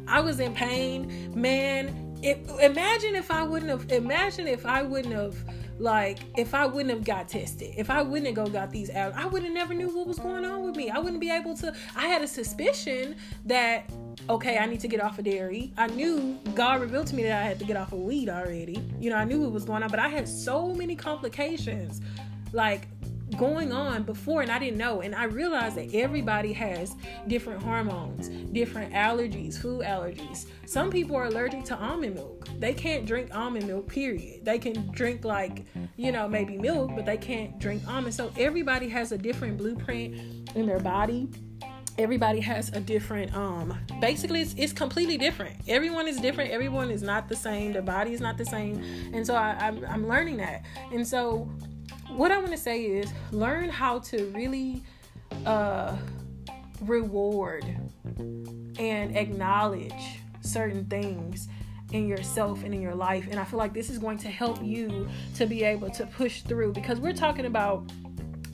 [0.07, 2.19] I was in pain, man.
[2.23, 3.93] It, imagine if I wouldn't have.
[3.93, 5.37] Imagine if I wouldn't have
[5.79, 9.14] like if I wouldn't have got tested, if I wouldn't have go got these out,
[9.14, 10.91] I would have never knew what was going on with me.
[10.91, 11.75] I wouldn't be able to.
[11.97, 13.91] I had a suspicion that
[14.29, 15.73] okay, I need to get off of dairy.
[15.77, 18.83] I knew God revealed to me that I had to get off of weed already.
[18.99, 22.01] You know, I knew what was going on, but I had so many complications.
[22.53, 22.88] Like
[23.37, 25.01] going on before and I didn't know.
[25.01, 26.95] And I realized that everybody has
[27.27, 30.47] different hormones, different allergies, food allergies.
[30.67, 32.49] Some people are allergic to almond milk.
[32.59, 34.45] They can't drink almond milk, period.
[34.45, 35.64] They can drink, like,
[35.97, 38.14] you know, maybe milk, but they can't drink almond.
[38.14, 41.29] So everybody has a different blueprint in their body
[41.99, 47.03] everybody has a different um basically it's, it's completely different everyone is different everyone is
[47.03, 48.81] not the same their body is not the same
[49.12, 51.51] and so I, I'm, I'm learning that and so
[52.11, 54.83] what I want to say is learn how to really
[55.47, 55.97] uh,
[56.83, 57.65] reward
[58.79, 61.49] and acknowledge certain things
[61.93, 63.27] in yourself and in your life.
[63.31, 66.43] And I feel like this is going to help you to be able to push
[66.43, 67.91] through because we're talking about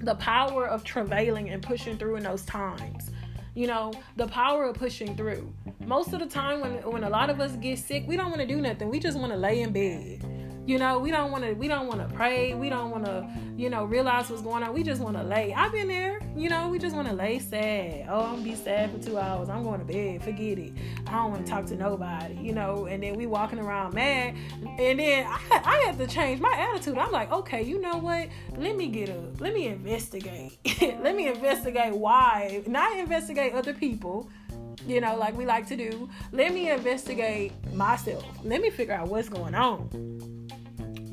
[0.01, 3.11] the power of travailing and pushing through in those times.
[3.55, 5.53] You know, the power of pushing through.
[5.85, 8.41] Most of the time when when a lot of us get sick, we don't want
[8.41, 8.89] to do nothing.
[8.89, 10.34] We just want to lay in bed.
[10.67, 12.55] You know, we don't want to we don't want to pray.
[12.55, 14.73] We don't want to, you know, realize what's going on.
[14.73, 15.53] We just want to lay.
[15.53, 16.21] I've been there.
[16.35, 18.07] You know, we just want to lay sad.
[18.09, 19.51] Oh, I'm gonna be sad for two hours.
[19.51, 20.25] I'm going to bed.
[20.25, 20.73] Forget it.
[21.07, 22.37] I don't want to talk to nobody.
[22.37, 24.37] You know, and then we walking around mad.
[24.79, 26.97] And then I I had to change my attitude.
[26.97, 28.29] I'm like, okay, you know what?
[28.57, 29.41] Let me get up.
[29.41, 30.59] Let me investigate.
[30.81, 32.63] Let me investigate why.
[32.67, 34.31] Not investigate other people
[34.87, 36.09] you know, like we like to do.
[36.33, 38.25] Let me investigate myself.
[38.45, 40.44] Let me figure out what's going on.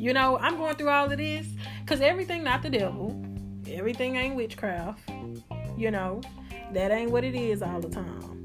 [0.02, 1.46] You know, I'm going through all of this
[1.82, 3.24] because everything not the devil.
[3.70, 5.00] Everything ain't witchcraft.
[5.78, 6.22] You know,
[6.74, 8.41] that ain't what it is all the time.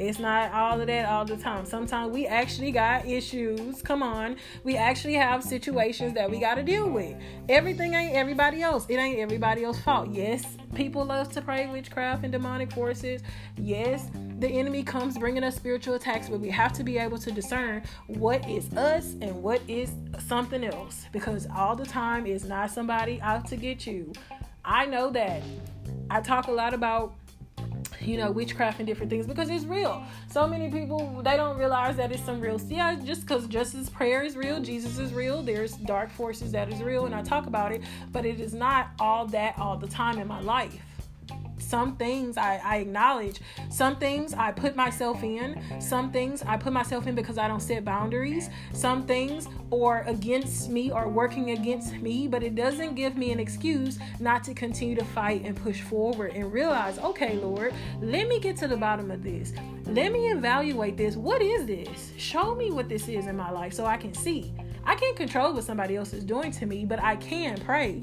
[0.00, 1.66] It's not all of that all the time.
[1.66, 3.82] Sometimes we actually got issues.
[3.82, 4.36] Come on.
[4.64, 7.14] We actually have situations that we got to deal with.
[7.50, 8.86] Everything ain't everybody else.
[8.88, 10.08] It ain't everybody else's fault.
[10.10, 13.20] Yes, people love to pray witchcraft and demonic forces.
[13.58, 17.30] Yes, the enemy comes bringing us spiritual attacks, but we have to be able to
[17.30, 19.92] discern what is us and what is
[20.26, 24.14] something else because all the time is not somebody out to get you.
[24.64, 25.42] I know that.
[26.08, 27.14] I talk a lot about
[28.00, 30.02] you know, witchcraft and different things because it's real.
[30.30, 32.60] So many people they don't realize that it's some real.
[32.68, 35.42] Yeah, just because just as prayer is real, Jesus is real.
[35.42, 37.82] There's dark forces that is real, and I talk about it,
[38.12, 40.89] but it is not all that all the time in my life
[41.70, 43.40] some things I, I acknowledge.
[43.70, 45.62] Some things i put myself in.
[45.80, 48.50] Some things i put myself in because i don't set boundaries.
[48.72, 53.38] Some things or against me or working against me but it doesn't give me an
[53.38, 58.40] excuse not to continue to fight and push forward and realize okay lord let me
[58.40, 59.52] get to the bottom of this.
[59.86, 61.14] Let me evaluate this.
[61.16, 62.12] What is this?
[62.16, 64.52] Show me what this is in my life so i can see.
[64.84, 68.02] I can't control what somebody else is doing to me but i can pray.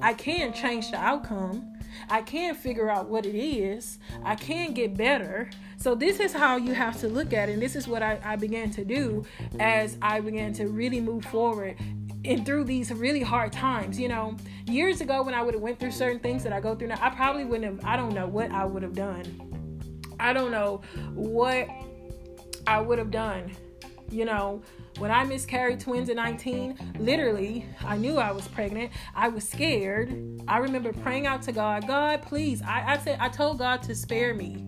[0.00, 1.79] I can change the outcome.
[2.08, 3.98] I can figure out what it is.
[4.24, 5.50] I can get better.
[5.76, 7.52] So, this is how you have to look at it.
[7.52, 9.24] And this is what I, I began to do
[9.58, 11.76] as I began to really move forward
[12.24, 14.36] and through these really hard times you know
[14.66, 16.98] years ago when i would have went through certain things that i go through now
[17.00, 19.24] i probably wouldn't have i don't know what i would have done
[20.20, 20.80] i don't know
[21.14, 21.66] what
[22.66, 23.50] i would have done
[24.10, 24.62] you know
[24.98, 28.92] when I miscarried twins at 19, literally, I knew I was pregnant.
[29.14, 30.42] I was scared.
[30.48, 32.62] I remember praying out to God, God, please.
[32.62, 34.66] I, I said, I told God to spare me.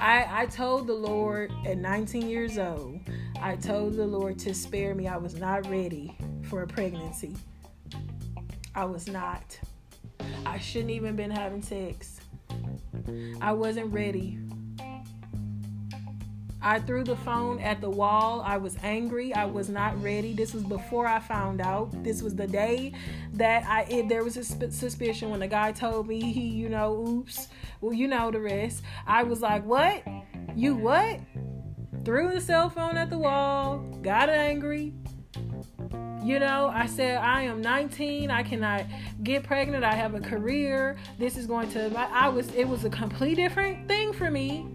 [0.00, 3.00] I, I told the Lord at 19 years old,
[3.40, 5.08] I told the Lord to spare me.
[5.08, 7.34] I was not ready for a pregnancy.
[8.74, 9.58] I was not.
[10.46, 12.20] I shouldn't even been having sex.
[13.40, 14.38] I wasn't ready.
[16.60, 18.42] I threw the phone at the wall.
[18.44, 19.32] I was angry.
[19.32, 20.32] I was not ready.
[20.32, 22.02] This was before I found out.
[22.02, 22.92] This was the day
[23.34, 26.68] that I it, there was a sp- suspicion when the guy told me he, you
[26.68, 27.48] know, oops.
[27.80, 28.82] Well, you know the rest.
[29.06, 30.02] I was like, "What?
[30.56, 31.20] You what?"
[32.04, 33.78] Threw the cell phone at the wall.
[34.02, 34.94] Got angry.
[36.24, 38.30] You know, I said, I am 19.
[38.30, 38.84] I cannot
[39.22, 39.84] get pregnant.
[39.84, 40.96] I have a career.
[41.18, 44.66] This is going to, I, was, it was a complete different thing for me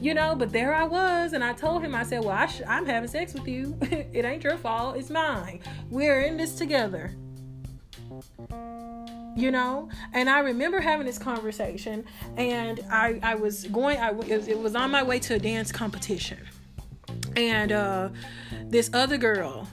[0.00, 2.62] you know but there i was and i told him i said well I sh-
[2.66, 3.76] i'm having sex with you.
[4.12, 4.96] It ain't your fault.
[4.96, 5.60] It's mine.
[5.90, 7.14] We're in this together.
[9.36, 9.88] You know?
[10.12, 12.04] And i remember having this conversation
[12.36, 16.38] and i i was going i it was on my way to a dance competition.
[17.36, 18.08] And uh
[18.66, 19.68] this other girl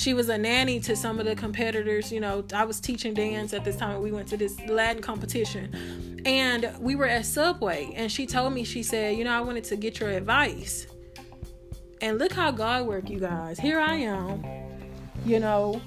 [0.00, 2.10] she was a nanny to some of the competitors.
[2.10, 4.00] You know, I was teaching dance at this time.
[4.00, 8.64] We went to this Latin competition, and we were at Subway, and she told me,
[8.64, 10.86] she said, you know, I wanted to get your advice.
[12.00, 13.58] And look how God worked, you guys.
[13.58, 14.42] Here I am,
[15.26, 15.82] you know,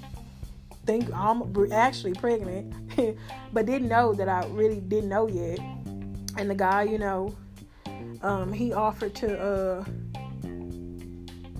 [0.86, 2.72] think I'm actually pregnant,
[3.51, 5.57] but didn't know that I really didn't know yet.
[6.38, 7.36] And the guy, you know,
[8.22, 9.86] um, he offered to uh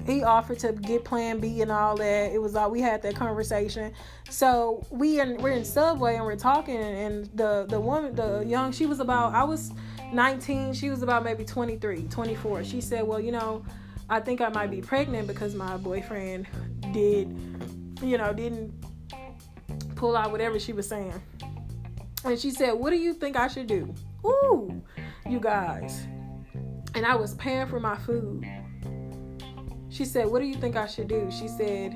[0.06, 2.32] he offered to get plan B and all that.
[2.32, 3.93] It was all we had that conversation.
[4.30, 8.72] So we in we're in subway and we're talking and the the woman the young
[8.72, 9.72] she was about I was
[10.12, 12.64] 19, she was about maybe 23, 24.
[12.64, 13.66] She said, "Well, you know,
[14.10, 16.47] I think I might be pregnant because my boyfriend
[16.91, 17.36] did,
[18.01, 18.74] you know, didn't
[19.95, 21.20] pull out whatever she was saying."
[22.24, 23.93] And she said, "What do you think I should do?"
[24.26, 24.82] Ooh,
[25.28, 26.06] you guys.
[26.95, 28.45] And I was paying for my food
[29.94, 31.30] she said, What do you think I should do?
[31.32, 31.94] She said,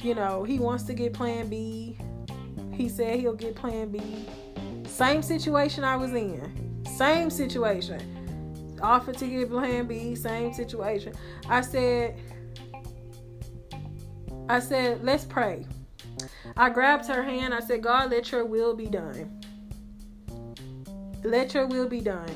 [0.00, 1.98] You know, he wants to get plan B.
[2.72, 4.00] He said he'll get plan B.
[4.86, 6.84] Same situation I was in.
[6.86, 8.78] Same situation.
[8.80, 11.12] offered to get plan B, same situation.
[11.48, 12.18] I said,
[14.48, 15.66] I said, let's pray.
[16.56, 17.52] I grabbed her hand.
[17.52, 19.42] I said, God, let your will be done.
[21.24, 22.30] Let your will be done.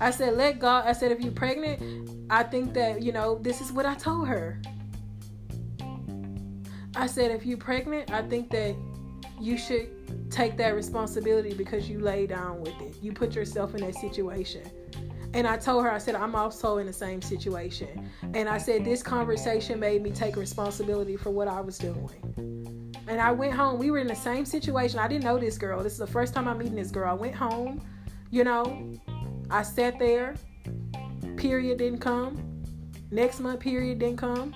[0.00, 3.60] I said, let God, I said, if you're pregnant, I think that, you know, this
[3.60, 4.60] is what I told her.
[6.94, 8.74] I said, if you're pregnant, I think that
[9.40, 12.96] you should take that responsibility because you lay down with it.
[13.00, 14.62] You put yourself in that situation.
[15.34, 18.10] And I told her, I said, I'm also in the same situation.
[18.34, 22.94] And I said, this conversation made me take responsibility for what I was doing.
[23.06, 23.78] And I went home.
[23.78, 24.98] We were in the same situation.
[24.98, 25.82] I didn't know this girl.
[25.82, 27.10] This is the first time I'm meeting this girl.
[27.10, 27.80] I went home,
[28.30, 28.94] you know,
[29.50, 30.34] I sat there.
[31.38, 32.62] Period didn't come.
[33.10, 34.54] Next month, period didn't come.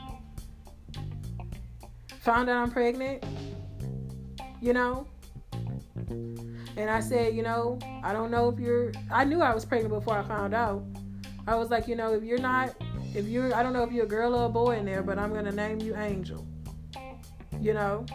[2.21, 3.25] Found out I'm pregnant
[4.63, 5.07] you know?
[6.77, 9.93] And I said, you know, I don't know if you're, I knew I was pregnant
[9.93, 10.85] before I found out.
[11.47, 12.75] I was like, you know, if you're not,
[13.15, 15.19] if you're, I don't know if you're a girl or a boy in there, but
[15.19, 16.47] I'm to name you Angel.
[17.61, 18.07] You know?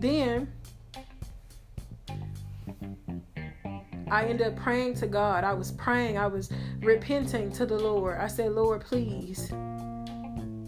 [0.00, 0.50] Then
[4.10, 5.44] I ended up praying to God.
[5.44, 6.50] I was praying, I was
[6.80, 8.18] repenting to the Lord.
[8.18, 9.52] I said, Lord, please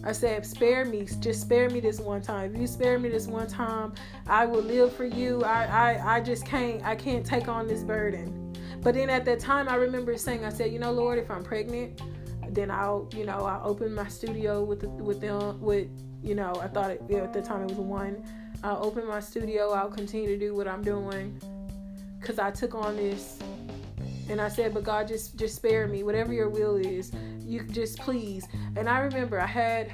[0.03, 2.55] I said, spare me, just spare me this one time.
[2.55, 3.93] If you spare me this one time,
[4.25, 5.43] I will live for you.
[5.43, 8.55] I, I, I just can't, I can't take on this burden.
[8.81, 11.43] But then at that time, I remember saying, I said, you know, Lord, if I'm
[11.43, 12.01] pregnant,
[12.49, 15.87] then I'll, you know, I'll open my studio with with them, with,
[16.23, 18.23] you know, I thought it, at the time it was one.
[18.63, 19.71] I'll open my studio.
[19.71, 21.39] I'll continue to do what I'm doing,
[22.21, 23.39] cause I took on this,
[24.29, 26.03] and I said, but God, just, just spare me.
[26.03, 28.47] Whatever Your will is, you just please.
[28.75, 29.91] And I remember I had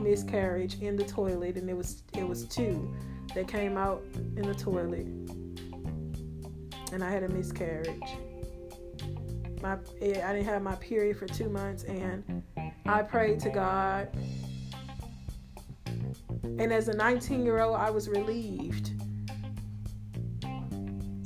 [0.00, 2.92] miscarriage in the toilet, and it was it was two
[3.34, 4.02] that came out
[4.36, 5.06] in the toilet,
[6.92, 8.00] and I had a miscarriage.
[9.62, 12.42] My I didn't have my period for two months, and
[12.86, 14.08] I prayed to God.
[16.44, 18.92] And as a 19 year old, I was relieved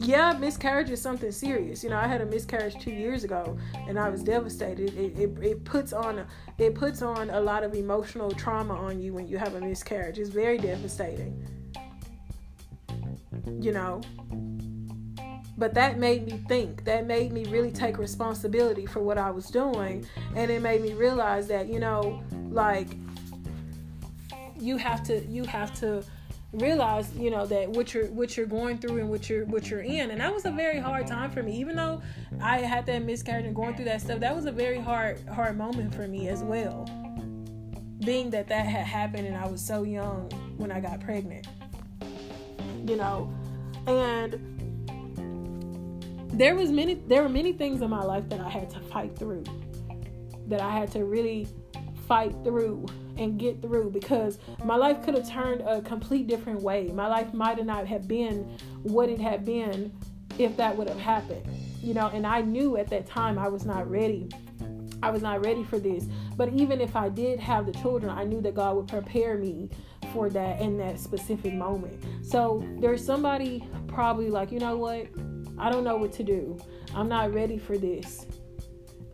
[0.04, 1.82] yeah, miscarriage is something serious.
[1.82, 3.56] You know, I had a miscarriage two years ago,
[3.88, 4.96] and I was devastated.
[4.96, 6.26] It, it, it puts on
[6.58, 10.18] it puts on a lot of emotional trauma on you when you have a miscarriage.
[10.18, 11.46] It's very devastating.
[13.60, 14.00] You know,
[15.56, 16.84] but that made me think.
[16.84, 20.92] That made me really take responsibility for what I was doing, and it made me
[20.94, 22.88] realize that you know, like
[24.58, 26.04] you have to, you have to
[26.54, 29.80] realize you know that what you're what you're going through and what you're what you're
[29.80, 30.10] in.
[30.10, 31.56] And that was a very hard time for me.
[31.56, 32.00] Even though
[32.42, 35.56] i had that miscarriage and going through that stuff that was a very hard hard
[35.56, 36.88] moment for me as well.
[38.04, 41.46] Being that that had happened and i was so young when i got pregnant
[42.86, 43.32] you know?
[43.86, 44.40] And
[46.32, 49.16] there was many there were many things in my life that i had to fight
[49.16, 49.44] through
[50.48, 51.46] that i had to really
[52.08, 52.84] fight through
[53.16, 56.90] and get through because my life could have turned a complete different way.
[56.92, 59.92] My life might not have been what it had been
[60.38, 61.46] if that would have happened.
[61.82, 64.28] You know, and I knew at that time I was not ready.
[65.02, 66.06] I was not ready for this.
[66.36, 69.68] But even if I did have the children, I knew that God would prepare me
[70.12, 72.02] for that in that specific moment.
[72.24, 75.08] So there's somebody probably like, you know what?
[75.58, 76.58] I don't know what to do.
[76.94, 78.26] I'm not ready for this.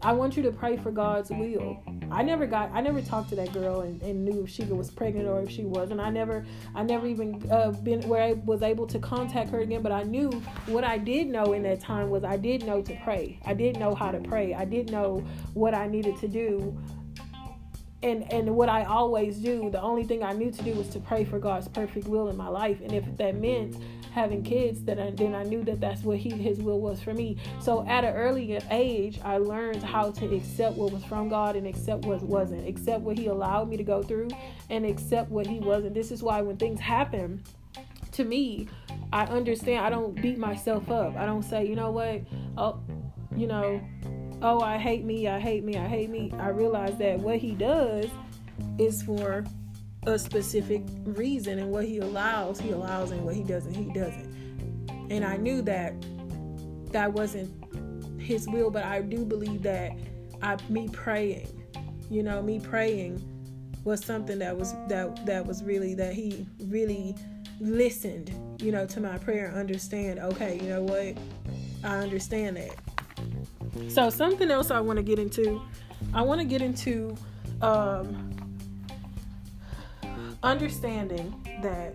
[0.02, 1.82] I want you to pray for God's will.
[2.10, 4.90] I never got, I never talked to that girl and, and knew if she was
[4.90, 6.00] pregnant or if she wasn't.
[6.00, 9.82] I never, I never even uh, been where I was able to contact her again.
[9.82, 10.30] But I knew
[10.66, 13.38] what I did know in that time was I did know to pray.
[13.44, 14.54] I did know how to pray.
[14.54, 15.18] I did know
[15.52, 16.76] what I needed to do
[18.02, 21.00] and and what I always do, the only thing I knew to do was to
[21.00, 23.76] pray for God's perfect will in my life, and if that meant
[24.12, 27.14] having kids, that I, then I knew that that's what He His will was for
[27.14, 27.36] me.
[27.60, 31.66] So at an earlier age, I learned how to accept what was from God and
[31.66, 34.28] accept what wasn't, accept what He allowed me to go through,
[34.68, 35.94] and accept what He wasn't.
[35.94, 37.42] This is why when things happen
[38.12, 38.68] to me,
[39.12, 39.84] I understand.
[39.84, 41.16] I don't beat myself up.
[41.16, 42.22] I don't say, you know what,
[42.56, 42.80] oh,
[43.36, 43.80] you know
[44.42, 46.32] oh, I hate me, I hate me, I hate me.
[46.38, 48.06] I realize that what he does
[48.78, 49.44] is for
[50.06, 54.34] a specific reason, and what he allows, he allows, and what he doesn't, he doesn't.
[55.10, 55.94] And I knew that
[56.92, 57.50] that wasn't
[58.20, 59.92] his will, but I do believe that
[60.42, 61.48] I, me praying,
[62.10, 63.22] you know, me praying
[63.84, 67.16] was something that was that that was really that he really
[67.60, 70.18] listened, you know, to my prayer and understand.
[70.18, 71.16] Okay, you know what,
[71.84, 72.76] I understand that
[73.88, 75.60] so something else I want to get into,
[76.12, 77.16] I want to get into
[77.62, 78.30] um,
[80.42, 81.94] understanding that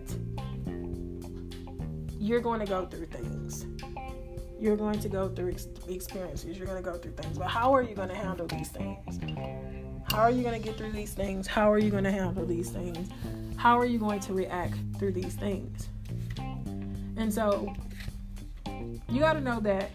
[2.18, 3.66] you're going to go through things.
[4.58, 6.56] You're going to go through ex- experiences.
[6.56, 7.38] You're going to go through things.
[7.38, 9.18] But how are you going to handle these things?
[10.10, 11.46] How are you going to get through these things?
[11.46, 13.08] How are you going to handle these things?
[13.56, 15.88] How are you going to react through these things?
[17.16, 17.74] And so
[19.08, 19.90] you got to know that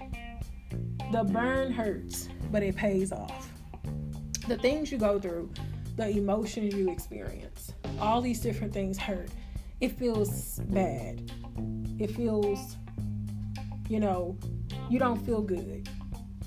[1.12, 3.52] the burn hurts, but it pays off.
[4.48, 5.52] The things you go through,
[5.96, 7.51] the emotions you experience,
[8.02, 9.30] all these different things hurt.
[9.80, 11.32] It feels bad.
[12.00, 12.76] It feels,
[13.88, 14.38] you know,
[14.90, 15.88] you don't feel good.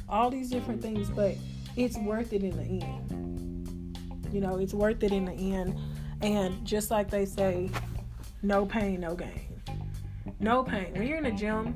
[0.09, 1.37] All these different things, but
[1.77, 3.99] it's worth it in the end.
[4.33, 5.79] You know, it's worth it in the end.
[6.21, 7.71] And just like they say,
[8.43, 9.61] no pain, no gain.
[10.41, 10.93] No pain.
[10.95, 11.75] When you're in the gym,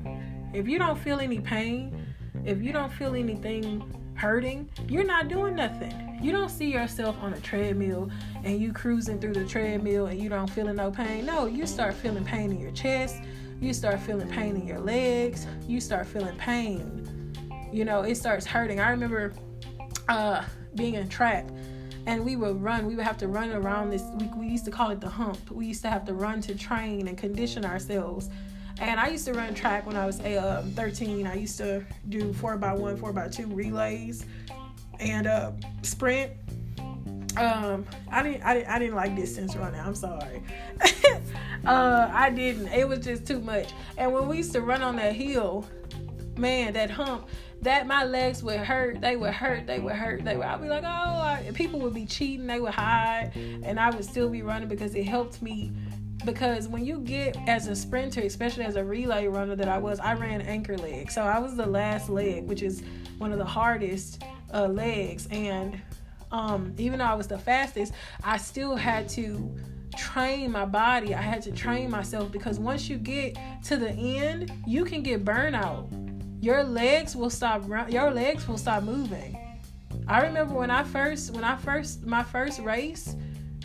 [0.53, 2.05] if you don't feel any pain,
[2.45, 3.83] if you don't feel anything
[4.15, 6.08] hurting, you're not doing nothing.
[6.21, 8.09] You don't see yourself on a treadmill
[8.43, 11.25] and you cruising through the treadmill and you don't feeling no pain.
[11.25, 13.21] No, you start feeling pain in your chest.
[13.61, 15.47] You start feeling pain in your legs.
[15.65, 17.33] You start feeling pain.
[17.71, 18.81] You know, it starts hurting.
[18.81, 19.33] I remember
[20.09, 20.43] uh,
[20.75, 21.47] being in track
[22.05, 22.85] and we would run.
[22.85, 24.03] We would have to run around this.
[24.19, 25.49] We, we used to call it the hump.
[25.51, 28.29] We used to have to run to train and condition ourselves
[28.81, 31.27] and I used to run track when I was um, 13.
[31.27, 34.25] I used to do 4x1, 4x2 relays
[34.99, 36.31] and uh, sprint.
[37.37, 39.79] Um, I didn't, I didn't, I didn't like distance running.
[39.79, 40.43] I'm sorry.
[41.65, 42.67] uh, I didn't.
[42.67, 43.71] It was just too much.
[43.97, 45.65] And when we used to run on that hill,
[46.37, 47.27] man, that hump,
[47.61, 48.99] that my legs would hurt.
[49.01, 49.67] They would hurt.
[49.67, 50.23] They would hurt.
[50.23, 50.45] They would.
[50.45, 52.47] I'd be like, oh, I, people would be cheating.
[52.47, 55.71] They would hide, and I would still be running because it helped me
[56.25, 59.99] because when you get as a sprinter, especially as a relay runner that I was,
[59.99, 61.11] I ran anchor leg.
[61.11, 62.83] So I was the last leg, which is
[63.17, 64.23] one of the hardest
[64.53, 65.27] uh, legs.
[65.31, 65.81] And
[66.31, 67.93] um, even though I was the fastest,
[68.23, 69.55] I still had to
[69.97, 71.15] train my body.
[71.15, 75.25] I had to train myself because once you get to the end, you can get
[75.25, 75.87] burnout.
[76.41, 77.67] Your legs will stop.
[77.89, 79.37] Your legs will stop moving.
[80.07, 83.15] I remember when I first, when I first, my first race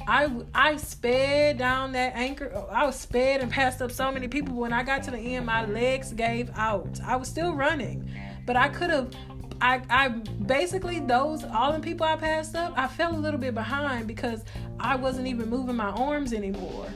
[0.07, 2.53] I I sped down that anchor.
[2.71, 4.55] I was sped and passed up so many people.
[4.55, 7.01] When I got to the end, my legs gave out.
[7.05, 8.11] I was still running,
[8.47, 9.15] but I could have.
[9.61, 13.55] I, I basically those all the people I passed up, I fell a little bit
[13.55, 14.45] behind because
[14.79, 16.87] I wasn't even moving my arms anymore.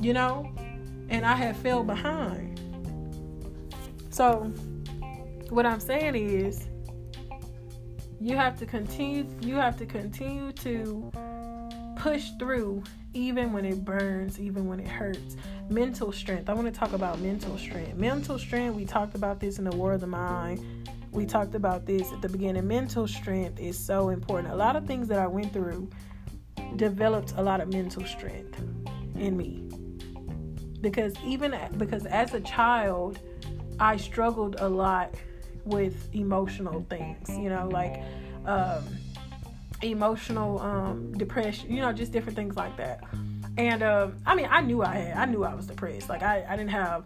[0.00, 0.52] You know,
[1.08, 2.60] and I had fell behind.
[4.10, 4.52] So,
[5.50, 6.68] what I'm saying is,
[8.20, 9.26] you have to continue.
[9.40, 11.12] You have to continue to
[11.96, 12.82] push through
[13.14, 15.36] even when it burns, even when it hurts.
[15.68, 16.48] Mental strength.
[16.48, 17.96] I want to talk about mental strength.
[17.96, 20.88] Mental strength, we talked about this in the War of the Mind.
[21.16, 22.68] We talked about this at the beginning.
[22.68, 24.52] Mental strength is so important.
[24.52, 25.88] A lot of things that I went through
[26.76, 28.60] developed a lot of mental strength
[29.14, 29.62] in me.
[30.82, 33.18] Because even because as a child,
[33.80, 35.14] I struggled a lot
[35.64, 38.02] with emotional things, you know, like
[38.44, 38.84] um,
[39.80, 43.02] emotional um, depression, you know, just different things like that.
[43.58, 46.08] And um, I mean, I knew I had, I knew I was depressed.
[46.08, 47.04] Like I, I didn't have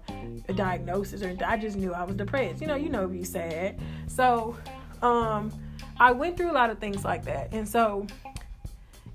[0.48, 2.61] a diagnosis or I just knew I was depressed.
[2.61, 3.78] You know, you know, be sad.
[4.09, 4.57] So,
[5.03, 5.53] um,
[5.98, 8.07] I went through a lot of things like that, and so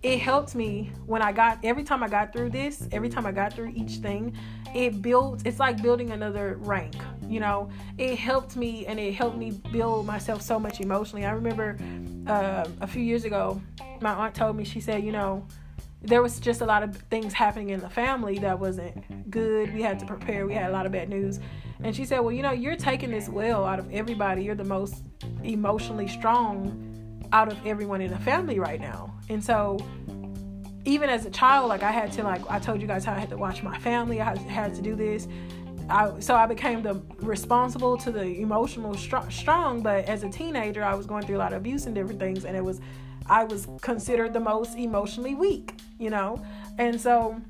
[0.03, 3.31] it helped me when I got every time I got through this, every time I
[3.31, 4.37] got through each thing,
[4.75, 5.47] it built.
[5.47, 6.93] It's like building another rank.
[7.27, 11.25] You know, it helped me and it helped me build myself so much emotionally.
[11.25, 11.75] I remember
[12.27, 13.59] uh, a few years ago,
[13.99, 15.43] my aunt told me, she said, you know,
[16.05, 19.29] there was just a lot of things happening in the family that wasn't mm-hmm.
[19.29, 19.73] good.
[19.73, 20.45] We had to prepare.
[20.45, 21.39] We had a lot of bad news.
[21.83, 24.43] And she said, Well, you know, you're taking this well out of everybody.
[24.43, 25.03] You're the most
[25.43, 29.13] emotionally strong out of everyone in the family right now.
[29.29, 29.77] And so,
[30.85, 33.19] even as a child, like I had to, like, I told you guys how I
[33.19, 34.21] had to watch my family.
[34.21, 35.27] I had to do this.
[35.89, 40.83] I, so I became the responsible to the emotional str- strong, but as a teenager,
[40.83, 42.81] I was going through a lot of abuse and different things, and it was
[43.27, 46.43] I was considered the most emotionally weak, you know,
[46.77, 47.41] and so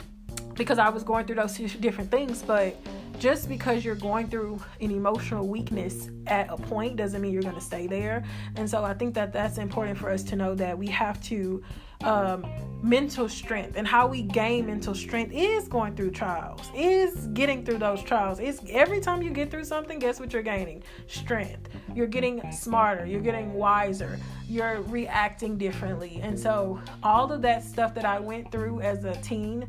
[0.53, 2.77] because I was going through those different things, but
[3.19, 7.55] just because you're going through an emotional weakness at a point doesn't mean you're going
[7.55, 8.23] to stay there.
[8.55, 11.63] And so I think that that's important for us to know that we have to
[12.03, 12.45] um,
[12.81, 17.79] mental strength and how we gain mental strength is going through trials, is getting through
[17.79, 18.39] those trials.
[18.39, 20.83] Is every time you get through something, guess what you're gaining?
[21.07, 21.69] Strength.
[21.93, 26.19] You're getting smarter, you're getting wiser, you're reacting differently.
[26.21, 29.67] And so, all of that stuff that I went through as a teen,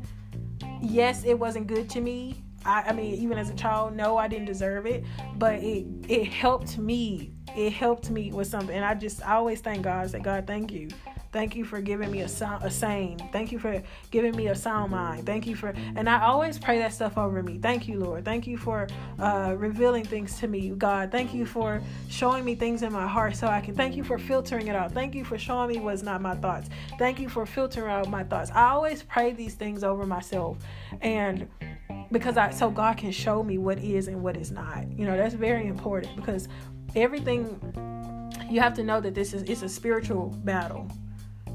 [0.81, 2.43] yes, it wasn't good to me.
[2.67, 5.03] I, I mean, even as a child, no, I didn't deserve it,
[5.35, 7.31] but it it helped me.
[7.55, 10.03] It helped me with something, and I just I always thank God.
[10.03, 10.89] I say, God, thank you
[11.31, 13.19] Thank you for giving me a sound, a sane.
[13.31, 15.25] Thank you for giving me a sound mind.
[15.25, 17.57] Thank you for, and I always pray that stuff over me.
[17.57, 18.23] Thank you, Lord.
[18.23, 18.87] Thank you for
[19.19, 21.11] uh, revealing things to me, God.
[21.11, 23.75] Thank you for showing me things in my heart so I can.
[23.75, 24.93] Thank you for filtering it out.
[24.93, 26.69] Thank you for showing me what's not my thoughts.
[26.97, 28.49] Thank you for filtering out my thoughts.
[28.51, 30.57] I always pray these things over myself,
[31.01, 31.47] and
[32.11, 34.89] because I so God can show me what is and what is not.
[34.91, 36.47] You know, that's very important because
[36.95, 37.59] everything
[38.49, 40.89] you have to know that this is it's a spiritual battle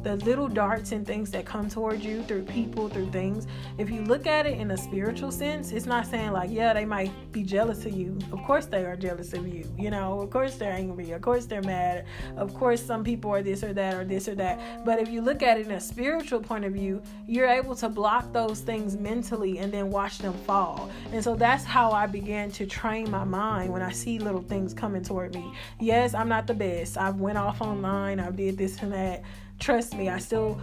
[0.02, 3.46] the little darts and things that come towards you through people, through things,
[3.78, 6.84] if you look at it in a spiritual sense, it's not saying like, yeah, they
[6.84, 8.18] might be jealous of you.
[8.32, 9.64] Of course they are jealous of you.
[9.78, 11.12] You know, of course they're angry.
[11.12, 12.06] Of course they're mad.
[12.36, 14.84] Of course some people are this or that or this or that.
[14.84, 17.88] But if you look at it in a spiritual point of view, you're able to
[17.88, 20.90] block those things mentally and then watch them fall.
[21.12, 24.74] And so that's how I began to train my mind when I see little things
[24.74, 25.52] coming toward me.
[25.80, 26.98] Yes, I'm not the best.
[26.98, 28.20] I've went off online.
[28.20, 29.22] I did this and that
[29.62, 30.60] trust me, I still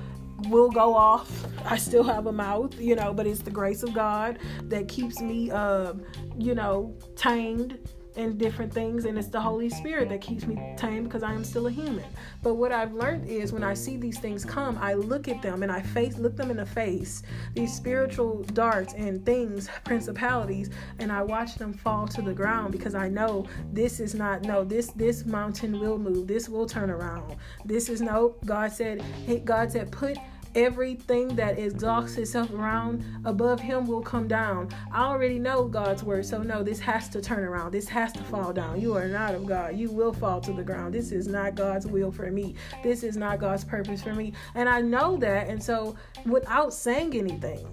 [0.47, 1.45] will go off.
[1.65, 5.19] I still have a mouth, you know, but it's the grace of God that keeps
[5.21, 5.93] me, uh,
[6.37, 7.79] you know, tamed
[8.15, 11.43] and different things and it's the holy spirit that keeps me tame because i am
[11.43, 12.05] still a human.
[12.41, 15.63] But what i've learned is when i see these things come i look at them
[15.63, 21.11] and i face look them in the face these spiritual darts and things principalities and
[21.11, 24.91] i watch them fall to the ground because i know this is not no this
[24.91, 26.27] this mountain will move.
[26.27, 27.35] This will turn around.
[27.65, 29.03] This is no god said
[29.45, 30.17] god said put
[30.55, 34.69] everything that exalts itself around above him will come down.
[34.91, 37.71] I already know God's word, so no, this has to turn around.
[37.71, 38.79] This has to fall down.
[38.79, 39.75] You are not of God.
[39.75, 40.93] You will fall to the ground.
[40.93, 42.55] This is not God's will for me.
[42.83, 44.33] This is not God's purpose for me.
[44.55, 45.47] And I know that.
[45.47, 45.95] And so
[46.25, 47.67] without saying anything,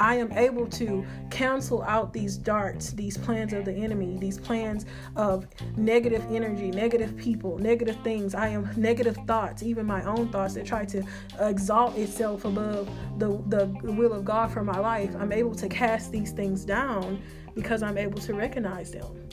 [0.00, 4.86] I am able to cancel out these darts, these plans of the enemy, these plans
[5.14, 8.34] of negative energy, negative people, negative things.
[8.34, 11.04] I am negative thoughts, even my own thoughts that try to
[11.38, 15.14] exalt itself above the, the will of God for my life.
[15.18, 17.22] I'm able to cast these things down
[17.54, 19.28] because I'm able to recognize them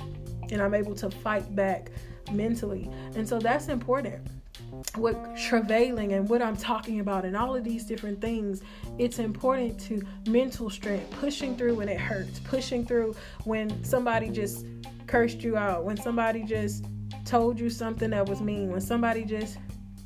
[0.52, 1.92] and I'm able to fight back
[2.32, 2.90] mentally.
[3.16, 4.28] And so that's important
[4.96, 8.62] what travailing and what I'm talking about and all of these different things,
[8.98, 14.66] it's important to mental strength, pushing through when it hurts, pushing through when somebody just
[15.08, 16.86] cursed you out, when somebody just
[17.26, 19.58] told you something that was mean, when somebody just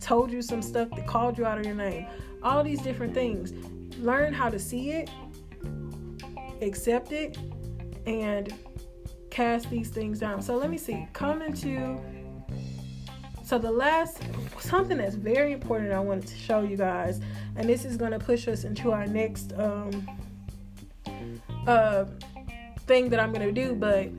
[0.01, 2.05] told you some stuff that called you out of your name.
[2.45, 3.51] All these different things.
[3.97, 5.09] Learn how to see it,
[6.61, 7.37] accept it,
[8.05, 8.53] and
[9.29, 10.41] cast these things down.
[10.41, 11.07] So let me see.
[11.11, 11.99] Come into
[13.45, 14.23] so the last
[14.59, 17.21] something that's very important I wanted to show you guys,
[17.55, 20.09] and this is going to push us into our next um,
[21.67, 22.05] uh,
[22.87, 24.09] thing that I'm going to do, but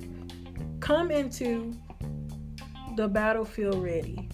[0.78, 1.76] come into
[2.94, 4.28] the battlefield ready.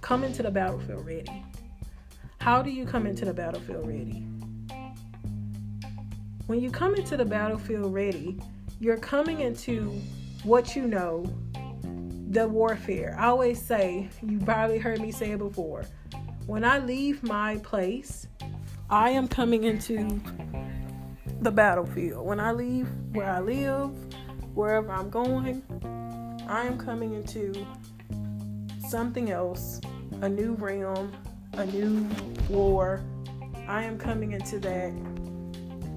[0.00, 1.44] Come into the battlefield ready.
[2.46, 4.24] How do you come into the battlefield ready?
[6.46, 8.38] When you come into the battlefield ready,
[8.78, 10.00] you're coming into
[10.44, 11.26] what you know
[12.30, 13.16] the warfare.
[13.18, 15.86] I always say, you probably heard me say it before.
[16.46, 18.28] When I leave my place,
[18.90, 20.20] I am coming into
[21.40, 22.24] the battlefield.
[22.24, 23.90] When I leave where I live,
[24.54, 25.64] wherever I'm going,
[26.46, 27.66] I am coming into
[28.88, 29.80] something else,
[30.20, 31.10] a new realm,
[31.56, 32.08] a new
[32.48, 33.02] war.
[33.66, 34.90] I am coming into that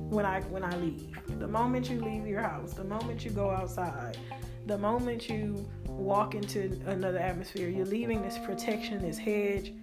[0.09, 1.15] when I when I leave.
[1.39, 4.17] The moment you leave your house, the moment you go outside,
[4.65, 9.73] the moment you walk into another atmosphere, you're leaving this protection, this hedge,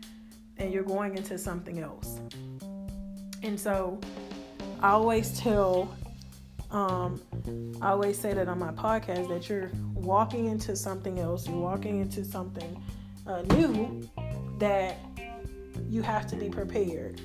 [0.58, 2.20] and you're going into something else.
[3.42, 4.00] And so
[4.80, 5.94] I always tell,
[6.70, 7.20] um,
[7.80, 12.00] I always say that on my podcast that you're walking into something else, you're walking
[12.00, 12.82] into something
[13.26, 14.08] uh, new
[14.58, 14.98] that
[15.88, 17.20] you have to be prepared.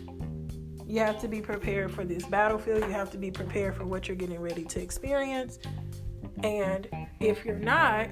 [0.86, 2.84] You have to be prepared for this battlefield.
[2.84, 5.60] You have to be prepared for what you're getting ready to experience.
[6.44, 6.88] And
[7.20, 8.10] if you're not,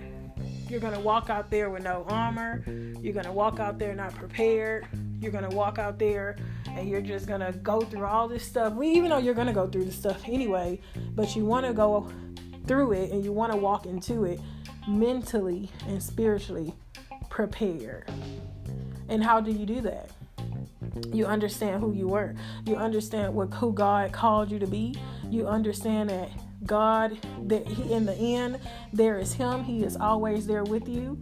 [0.70, 2.64] you're going to walk out there with no armor.
[3.02, 4.88] You're going to walk out there not prepared.
[5.20, 6.38] You're going to walk out there
[6.68, 8.74] and you're just going to go through all this stuff.
[8.74, 10.80] We even though you're going to go through the stuff anyway,
[11.16, 12.08] but you want to go
[12.68, 14.40] through it and you want to walk into it
[14.88, 16.74] mentally and spiritually
[17.30, 18.10] prepared.
[19.10, 20.12] And how do you do that?
[21.12, 22.36] You understand who you were.
[22.66, 24.96] You understand what who God called you to be.
[25.30, 26.30] You understand that
[26.66, 27.18] God,
[27.48, 28.60] that he, in the end,
[28.94, 29.64] there is Him.
[29.64, 31.20] He is always there with you.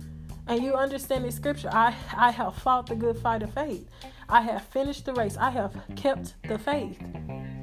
[0.47, 1.69] And you understand the scripture.
[1.71, 3.87] I, I have fought the good fight of faith.
[4.29, 5.37] I have finished the race.
[5.37, 6.97] I have kept the faith.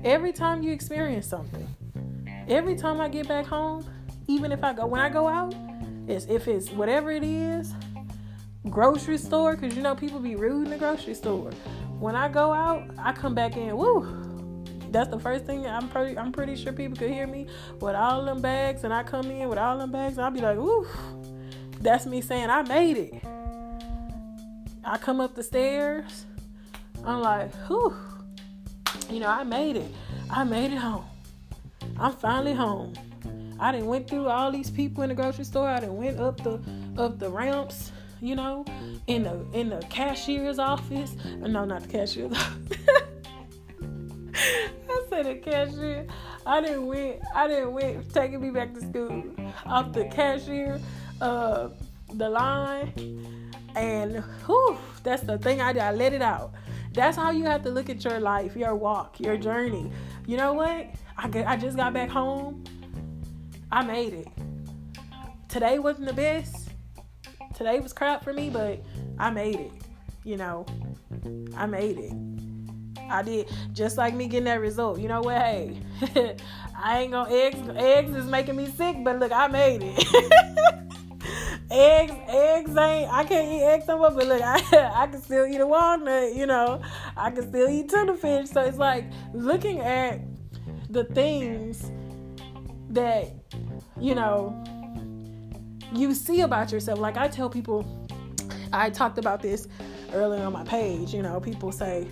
[0.05, 1.67] Every time you experience something,
[2.49, 3.87] every time I get back home,
[4.27, 5.55] even if I go, when I go out,
[6.07, 7.73] is if it's whatever it is,
[8.69, 11.51] grocery store, because you know people be rude in the grocery store.
[12.05, 14.07] When I go out, I come back in, woo.
[14.91, 17.47] That's the first thing I'm pretty I'm pretty sure people could hear me
[17.81, 20.59] with all them bags, and I come in with all them bags, I'll be like,
[20.59, 20.87] woo.
[21.81, 23.25] That's me saying I made it.
[24.85, 26.27] I come up the stairs,
[27.07, 27.97] I'm like, whew,
[29.09, 29.91] you know, I made it.
[30.29, 31.07] I made it home.
[31.99, 32.93] I'm finally home.
[33.59, 35.69] I didn't went through all these people in the grocery store.
[35.69, 36.61] I didn't went up the
[36.99, 37.93] up the ramps,
[38.25, 38.65] you know,
[39.07, 41.15] in the in the cashier's office.
[41.39, 42.79] No, not the cashier's office.
[44.35, 46.07] I said the cashier.
[46.47, 47.21] I didn't went.
[47.35, 49.25] I didn't went taking me back to school
[49.67, 50.81] off the cashier,
[51.21, 51.69] uh,
[52.15, 53.43] the line,
[53.77, 55.83] and whew, that's the thing I did.
[55.83, 56.53] I let it out.
[56.95, 59.91] That's how you have to look at your life, your walk, your journey.
[60.27, 60.95] You know what?
[61.19, 62.63] I, get, I just got back home.
[63.71, 64.29] I made it.
[65.49, 66.64] Today wasn't the best.
[67.55, 68.83] Today was crap for me, but
[69.19, 69.73] I made it.
[70.25, 70.67] You know,
[71.57, 72.13] I made it.
[73.11, 74.99] I did just like me getting that result.
[74.99, 75.37] You know what?
[75.37, 75.79] Hey,
[76.77, 77.59] I ain't gonna eggs.
[77.77, 80.83] Eggs is making me sick, but look, I made it.
[81.71, 83.13] eggs, eggs ain't.
[83.13, 84.61] I can't eat eggs no more, but look, I
[84.95, 86.35] I can still eat a walnut.
[86.35, 86.81] You know,
[87.17, 88.49] I can still eat tuna fish.
[88.49, 90.21] So it's like looking at
[90.91, 91.91] the things
[92.91, 93.33] that
[94.01, 94.65] you know
[95.95, 96.99] you see about yourself.
[96.99, 97.87] Like I tell people,
[98.73, 99.69] I talked about this
[100.13, 101.15] earlier on my page.
[101.15, 102.09] You know, people say,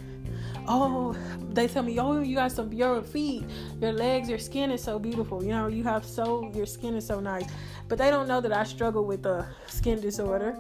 [0.69, 1.17] "Oh,
[1.51, 3.45] they tell me, oh, you got some your feet,
[3.81, 5.43] your legs, your skin is so beautiful.
[5.43, 7.47] You know, you have so your skin is so nice."
[7.89, 10.57] But they don't know that I struggle with a skin disorder.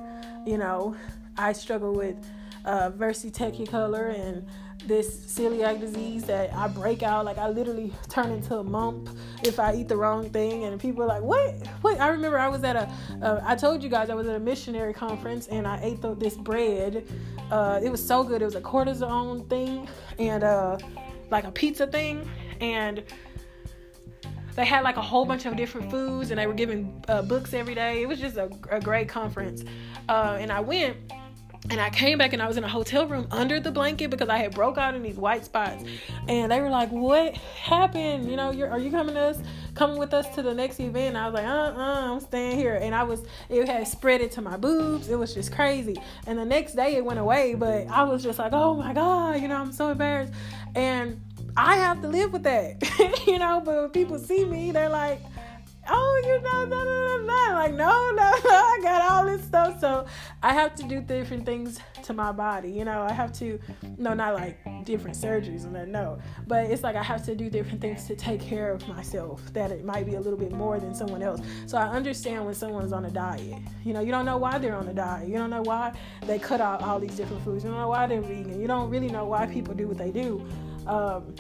[0.47, 0.97] You know,
[1.37, 2.17] I struggle with
[2.65, 4.47] uh, versicolor and
[4.87, 7.25] this celiac disease that I break out.
[7.25, 9.09] Like I literally turn into a mump
[9.43, 10.65] if I eat the wrong thing.
[10.65, 11.55] And people are like, "What?
[11.83, 12.91] What?" I remember I was at a.
[13.23, 16.15] Uh, I told you guys I was at a missionary conference and I ate the,
[16.15, 17.05] this bread.
[17.51, 18.43] Uh, it was so good.
[18.43, 20.79] It was a cortisone thing and uh,
[21.31, 22.29] like a pizza thing
[22.61, 23.03] and
[24.55, 27.55] they had like a whole bunch of different foods and they were giving uh, books
[27.55, 28.03] every day.
[28.03, 29.65] It was just a, a great conference.
[30.09, 30.97] Uh, and I went
[31.71, 34.29] and I came back and I was in a hotel room under the blanket because
[34.29, 35.85] I had broke out in these white spots.
[36.29, 38.29] And they were like, "What happened?
[38.29, 39.39] You know, are you coming to us,
[39.75, 42.59] coming with us to the next event?" And I was like, "Uh, uh, I'm staying
[42.59, 45.09] here." And I was, it had spread it to my boobs.
[45.09, 45.97] It was just crazy.
[46.27, 49.41] And the next day it went away, but I was just like, "Oh my god,"
[49.41, 50.33] you know, I'm so embarrassed.
[50.75, 51.21] And
[51.57, 52.83] I have to live with that,
[53.27, 53.63] you know.
[53.65, 55.21] But when people see me, they're like,
[55.89, 59.79] "Oh, you know, no, no, no, no." Like, no, no, I got all this stuff,
[59.81, 60.07] so
[60.43, 62.71] I have to do different things to my body.
[62.71, 63.59] You know, I have to,
[63.99, 67.49] no, not like different surgeries and that, no, but it's like I have to do
[67.49, 69.41] different things to take care of myself.
[69.53, 71.41] That it might be a little bit more than someone else.
[71.67, 73.63] So I understand when someone's on a diet.
[73.85, 75.29] You know, you don't know why they're on a diet.
[75.29, 75.93] You don't know why
[76.27, 77.65] they cut out all these different foods.
[77.65, 78.61] You don't know why they're vegan.
[78.61, 80.45] You don't really know why people do what they do.
[80.87, 81.35] Um,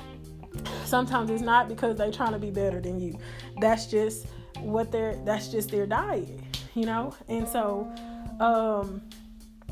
[0.84, 3.18] sometimes it's not because they're trying to be better than you.
[3.60, 4.26] That's just
[4.58, 5.16] what they're.
[5.24, 6.40] That's just their diet.
[6.74, 7.90] You know, and so.
[8.40, 9.02] Um,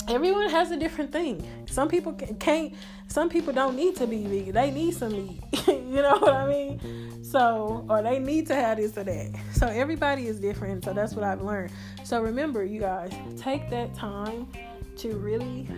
[0.08, 1.46] everyone has a different thing.
[1.66, 2.74] Some people can't.
[3.08, 4.54] Some people don't need to be vegan.
[4.54, 5.42] They need some meat.
[5.66, 7.24] you know what I mean?
[7.24, 9.34] So, or they need to have this or that.
[9.52, 10.84] So everybody is different.
[10.84, 11.72] So that's what I've learned.
[12.04, 14.48] So remember, you guys, take that time
[14.98, 15.68] to really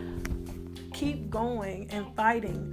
[0.93, 2.73] keep going and fighting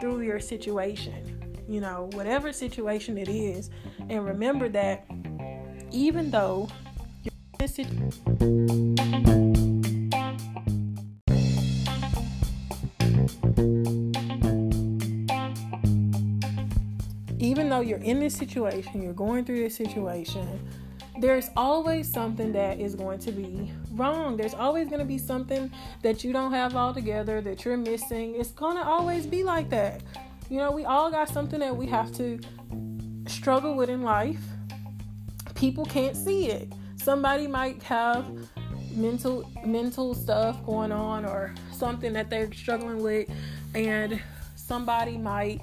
[0.00, 1.29] through your situation
[1.70, 3.70] you know, whatever situation it is.
[4.08, 5.06] And remember that
[5.92, 6.68] even though
[7.22, 8.96] you're in situation,
[17.38, 20.68] even though you're in this situation, you're going through this situation,
[21.20, 24.36] there's always something that is going to be wrong.
[24.36, 25.70] There's always going to be something
[26.02, 28.34] that you don't have all together, that you're missing.
[28.34, 30.02] It's going to always be like that.
[30.50, 32.40] You know, we all got something that we have to
[33.28, 34.42] struggle with in life.
[35.54, 36.72] People can't see it.
[36.96, 38.26] Somebody might have
[38.96, 43.30] mental mental stuff going on or something that they're struggling with
[43.76, 44.20] and
[44.56, 45.60] somebody might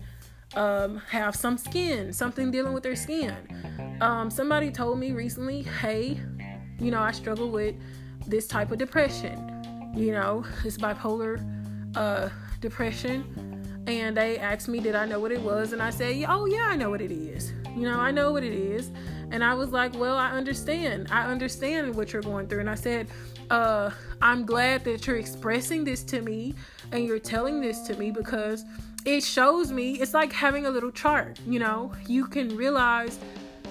[0.56, 3.36] um, have some skin, something dealing with their skin.
[4.00, 6.18] Um, somebody told me recently, hey,
[6.80, 7.76] you know, I struggle with
[8.26, 9.94] this type of depression.
[9.94, 11.44] You know, it's bipolar
[11.98, 12.30] uh,
[12.62, 13.57] depression
[13.88, 16.68] and they asked me did I know what it was and I said, "Oh yeah,
[16.68, 18.92] I know what it is." You know, I know what it is.
[19.32, 21.08] And I was like, "Well, I understand.
[21.12, 23.08] I understand what you're going through." And I said,
[23.50, 26.54] uh, I'm glad that you're expressing this to me
[26.92, 28.66] and you're telling this to me because
[29.06, 31.94] it shows me it's like having a little chart, you know.
[32.08, 33.20] You can realize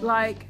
[0.01, 0.47] like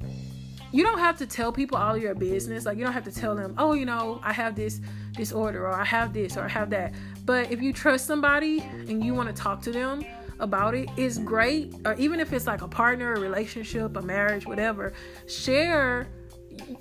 [0.72, 2.66] you don't have to tell people all your business.
[2.66, 4.80] Like you don't have to tell them, oh, you know, I have this
[5.12, 6.92] disorder or I have this or I have that.
[7.26, 10.04] But if you trust somebody and you want to talk to them
[10.38, 11.74] about it, it's great.
[11.84, 14.92] Or even if it's like a partner, a relationship, a marriage, whatever,
[15.28, 16.08] share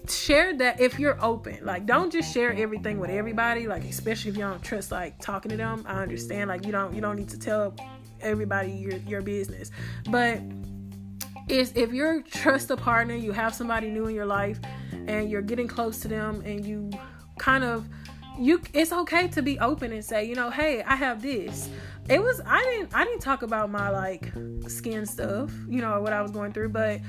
[0.08, 1.60] share that if you're open.
[1.62, 5.50] Like don't just share everything with everybody like especially if you don't trust like talking
[5.50, 5.84] to them.
[5.86, 7.76] I understand like you don't you don't need to tell
[8.22, 9.72] everybody your your business.
[10.10, 10.40] But
[11.48, 14.60] is if you're trust a partner, you have somebody new in your life,
[15.08, 16.90] and you're getting close to them, and you
[17.38, 17.88] kind of
[18.40, 21.70] you it's okay to be open and say you know hey i have this.
[22.10, 24.32] It was i didn't i didn't talk about my like
[24.68, 27.00] skin stuff you know what i was going through but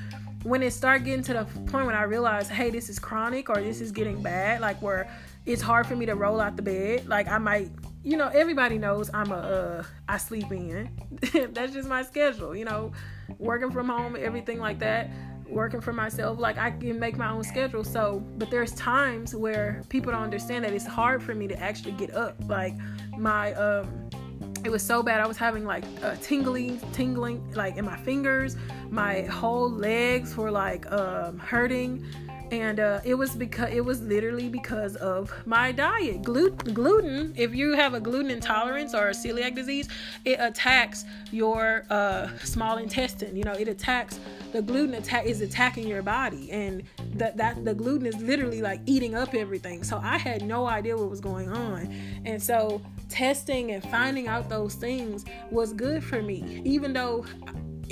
[0.43, 3.61] when it started getting to the point when i realized hey this is chronic or
[3.61, 5.09] this is getting bad like where
[5.45, 7.69] it's hard for me to roll out the bed like i might
[8.03, 10.89] you know everybody knows i'm a uh i sleep in.
[11.53, 12.91] That's just my schedule you know
[13.37, 15.09] working from home, everything like that,
[15.49, 17.83] working for myself, like I can make my own schedule.
[17.83, 21.93] So, but there's times where people don't understand that it's hard for me to actually
[21.93, 22.35] get up.
[22.47, 22.75] Like
[23.17, 24.09] my um
[24.63, 25.21] it was so bad.
[25.21, 28.57] I was having like a tingling, tingling like in my fingers.
[28.89, 32.05] My whole legs were like um, hurting
[32.51, 36.23] and uh, it was because it was literally because of my diet.
[36.23, 39.87] Gluten gluten if you have a gluten intolerance or a celiac disease
[40.25, 43.35] it attacks your uh, small intestine.
[43.35, 44.19] You know it attacks
[44.51, 46.51] the gluten attack is attacking your body.
[46.51, 46.83] And
[47.15, 49.83] that that the gluten is literally like eating up everything.
[49.83, 51.93] So i had no idea what was going on.
[52.25, 56.61] And so testing and finding out those things was good for me.
[56.65, 57.25] Even though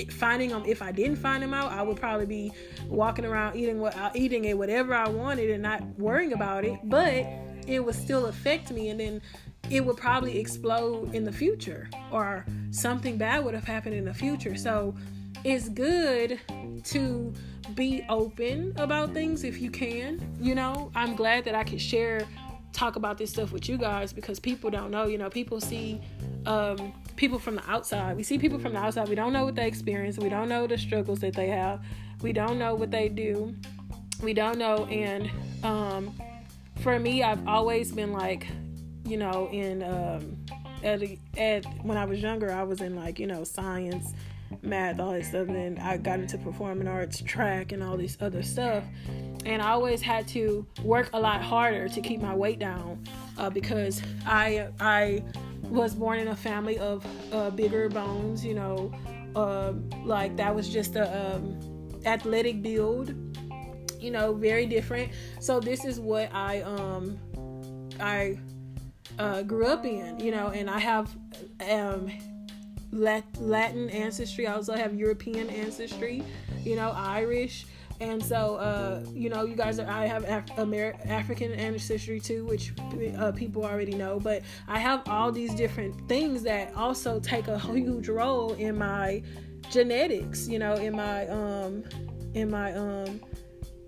[0.09, 2.51] finding them if i didn't find them out i would probably be
[2.87, 7.25] walking around eating what eating it whatever i wanted and not worrying about it but
[7.67, 9.21] it would still affect me and then
[9.69, 14.13] it would probably explode in the future or something bad would have happened in the
[14.13, 14.55] future.
[14.55, 14.95] So
[15.43, 16.39] it's good
[16.83, 17.33] to
[17.73, 20.91] be open about things if you can you know?
[20.93, 22.27] I'm glad that i could share
[22.73, 25.29] talk about this stuff with you guys because people don't know you know?
[25.29, 25.99] People see
[26.45, 28.18] um, people from the outside.
[28.18, 29.07] We see people from the outside.
[29.07, 30.18] We don't know what they experience.
[30.18, 31.84] We don't know the struggles that they have.
[32.22, 33.55] We don't know what they do.
[34.22, 34.86] We don't know.
[34.86, 35.30] And
[35.63, 36.13] um,
[36.82, 38.47] for me, I've always been like,
[39.05, 40.38] you know, in um,
[40.84, 41.01] at,
[41.38, 44.13] at when I was younger, I was in like you know science,
[44.61, 45.47] math, all this stuff.
[45.47, 48.84] And then I got into performing arts, track, and all this other stuff.
[49.45, 53.03] And I always had to work a lot harder to keep my weight down
[53.38, 55.24] uh, because I I
[55.70, 58.93] was born in a family of uh, bigger bones, you know,
[59.36, 61.57] uh, like that was just a um,
[62.05, 63.13] athletic build,
[63.99, 65.11] you know, very different.
[65.39, 67.18] So this is what I um
[67.99, 68.38] I
[69.18, 71.16] uh, grew up in, you know, and I have
[71.70, 72.11] um
[72.91, 74.47] Latin ancestry.
[74.47, 76.24] I also have European ancestry,
[76.63, 77.66] you know, Irish.
[78.01, 82.45] And so, uh, you know, you guys are, I have Af- Amer- African ancestry too,
[82.45, 82.73] which
[83.17, 87.57] uh, people already know, but I have all these different things that also take a
[87.71, 89.23] huge role in my
[89.71, 91.83] genetics, you know, in my, um,
[92.33, 93.21] in my, um,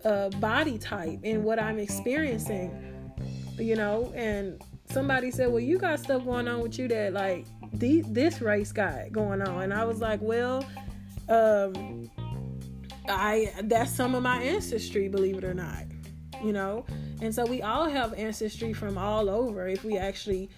[0.06, 3.12] uh, body type and what I'm experiencing,
[3.58, 7.46] you know, and somebody said, well, you got stuff going on with you that like
[7.74, 9.64] the, this race got going on.
[9.64, 10.64] And I was like, well,
[11.30, 12.10] um,
[13.08, 15.84] I that's some of my ancestry, believe it or not.
[16.44, 16.86] You know?
[17.22, 20.50] And so we all have ancestry from all over if we actually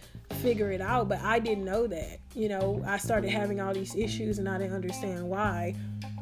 [0.41, 2.19] figure it out, but I didn't know that.
[2.35, 5.75] You know, I started having all these issues and I didn't understand why.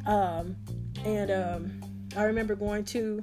[0.06, 0.56] Um,
[1.04, 1.80] and um,
[2.16, 3.20] I remember going to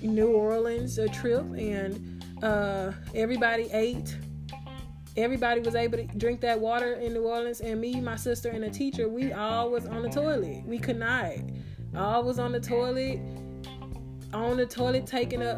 [0.00, 4.16] New Orleans a trip and uh, everybody ate
[5.16, 8.64] everybody was able to drink that water in New Orleans, and me, my sister, and
[8.64, 10.64] a teacher, we all was on the toilet.
[10.64, 11.32] We could not.
[11.94, 13.20] I was on the toilet,
[14.32, 15.50] on the toilet taking a,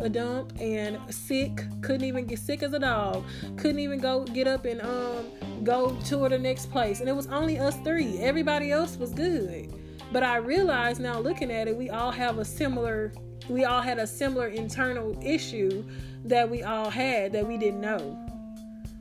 [0.00, 1.64] a, a dump and sick.
[1.80, 3.24] Couldn't even get sick as a dog.
[3.56, 5.26] Couldn't even go get up and um
[5.62, 7.00] go to the next place.
[7.00, 8.18] And it was only us three.
[8.18, 9.72] Everybody else was good.
[10.12, 13.12] But I realized now looking at it, we all have a similar
[13.48, 15.84] we all had a similar internal issue
[16.24, 18.18] that we all had that we didn't know.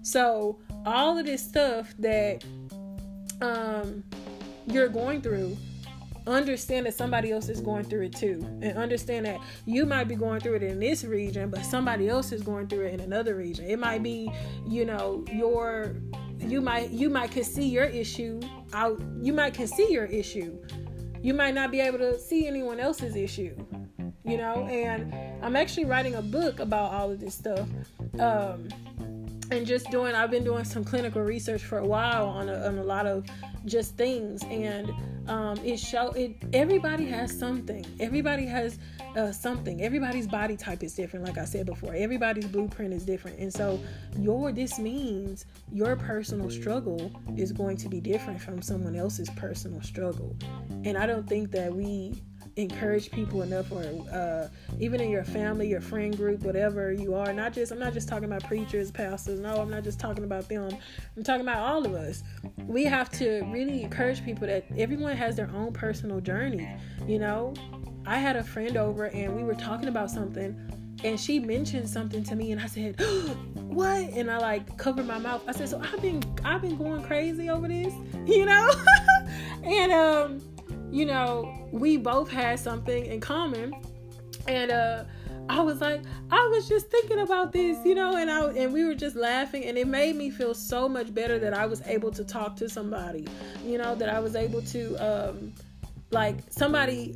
[0.01, 2.43] So all of this stuff that
[3.41, 4.03] um
[4.67, 5.57] you're going through
[6.29, 10.15] understand that somebody else is going through it too and understand that you might be
[10.15, 13.35] going through it in this region but somebody else is going through it in another
[13.35, 13.65] region.
[13.65, 14.31] It might be
[14.67, 15.95] you know your
[16.39, 18.39] you might you might can see your issue
[18.73, 20.57] out you might can see your issue.
[21.21, 23.55] You might not be able to see anyone else's issue
[24.25, 25.13] you know and
[25.43, 27.67] i'm actually writing a book about all of this stuff.
[28.19, 28.67] Um
[29.51, 32.77] and just doing i've been doing some clinical research for a while on a, on
[32.77, 33.25] a lot of
[33.65, 34.43] just things.
[34.43, 34.91] And
[35.27, 37.85] um, it show it everybody has something.
[37.99, 38.77] Everybody has
[39.15, 39.81] uh, something.
[39.81, 41.93] Everybody's body type is different like i said before.
[41.93, 43.39] Everybody's blueprint is different.
[43.39, 43.79] And so
[44.17, 49.81] your this means your personal struggle is going to be different from someone else's personal
[49.81, 50.35] struggle.
[50.83, 52.21] And i don't think that we
[52.61, 54.47] encourage people enough or uh,
[54.79, 58.07] even in your family your friend group whatever you are not just i'm not just
[58.07, 60.69] talking about preachers pastors no i'm not just talking about them.
[61.15, 62.23] I'm talking about all of us.
[62.65, 66.67] We have to really encourage people that everyone has their own personal journey
[67.07, 67.53] you know?
[68.05, 70.57] I had a friend over and we were talking about something
[71.03, 72.99] and she mentioned something to me and i said
[73.53, 73.97] what?
[74.09, 75.43] And i like covered my mouth.
[75.47, 77.93] I said so i've been i've been going crazy over this
[78.25, 78.69] you know?
[79.63, 80.41] And um
[80.91, 83.73] you know, we both had something in common.
[84.47, 85.03] And uh
[85.49, 88.85] I was like, I was just thinking about this, you know, and I and we
[88.85, 92.11] were just laughing and it made me feel so much better that I was able
[92.11, 93.27] to talk to somebody,
[93.65, 95.53] you know, that I was able to um
[96.11, 97.15] like somebody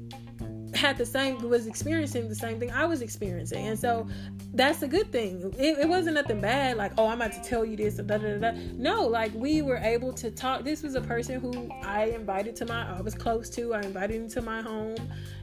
[0.75, 3.67] had the same was experiencing the same thing I was experiencing.
[3.67, 4.07] And so
[4.53, 5.53] that's a good thing.
[5.57, 8.37] It, it wasn't nothing bad, like, oh, I'm about to tell you this, da, da,
[8.37, 8.51] da.
[8.73, 10.63] No, like we were able to talk.
[10.63, 14.15] This was a person who I invited to my I was close to, I invited
[14.15, 14.97] into my home,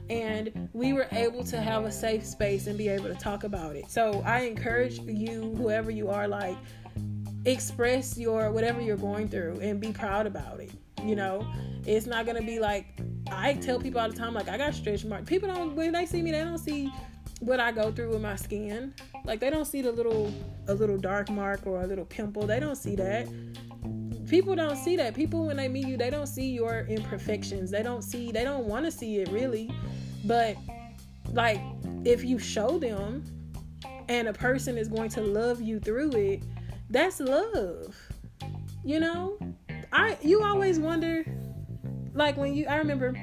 [0.09, 3.75] and we were able to have a safe space and be able to talk about
[3.75, 3.89] it.
[3.89, 6.57] So I encourage you, whoever you are, like
[7.45, 10.71] express your whatever you're going through and be proud about it.
[11.03, 11.45] You know,
[11.85, 15.05] it's not gonna be like I tell people all the time, like I got stretch
[15.05, 15.27] marks.
[15.27, 16.91] People don't when they see me, they don't see
[17.39, 18.93] what I go through with my skin.
[19.25, 20.31] Like they don't see the little
[20.67, 22.45] a little dark mark or a little pimple.
[22.45, 23.27] They don't see that.
[24.27, 25.13] People don't see that.
[25.13, 27.71] People when they meet you, they don't see your imperfections.
[27.71, 29.73] They don't see they don't want to see it really.
[30.25, 30.55] But
[31.33, 31.61] like
[32.05, 33.23] if you show them
[34.07, 36.43] and a person is going to love you through it,
[36.89, 37.95] that's love.
[38.83, 39.37] You know?
[39.91, 41.25] I you always wonder
[42.13, 43.13] like when you I remember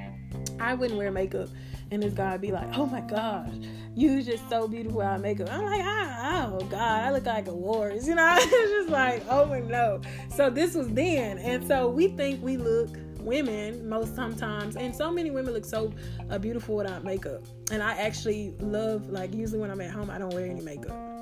[0.60, 1.48] I wouldn't wear makeup
[1.90, 3.50] and this guy would be like, Oh my gosh,
[3.94, 5.48] you just so beautiful without makeup.
[5.50, 8.36] I'm like, ah, oh God, I look like a wars, you know?
[8.38, 10.00] it's just like, oh no.
[10.34, 11.38] So this was then.
[11.38, 12.90] And so we think we look
[13.20, 15.92] women most sometimes and so many women look so
[16.30, 20.18] uh, beautiful without makeup and i actually love like usually when i'm at home i
[20.18, 21.17] don't wear any makeup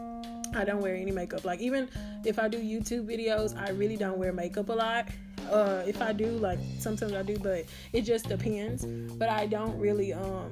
[0.56, 1.44] I don't wear any makeup.
[1.44, 1.88] Like even
[2.24, 5.08] if I do YouTube videos, I really don't wear makeup a lot.
[5.50, 8.84] Uh, if I do, like sometimes I do, but it just depends.
[8.84, 10.48] But I don't really um.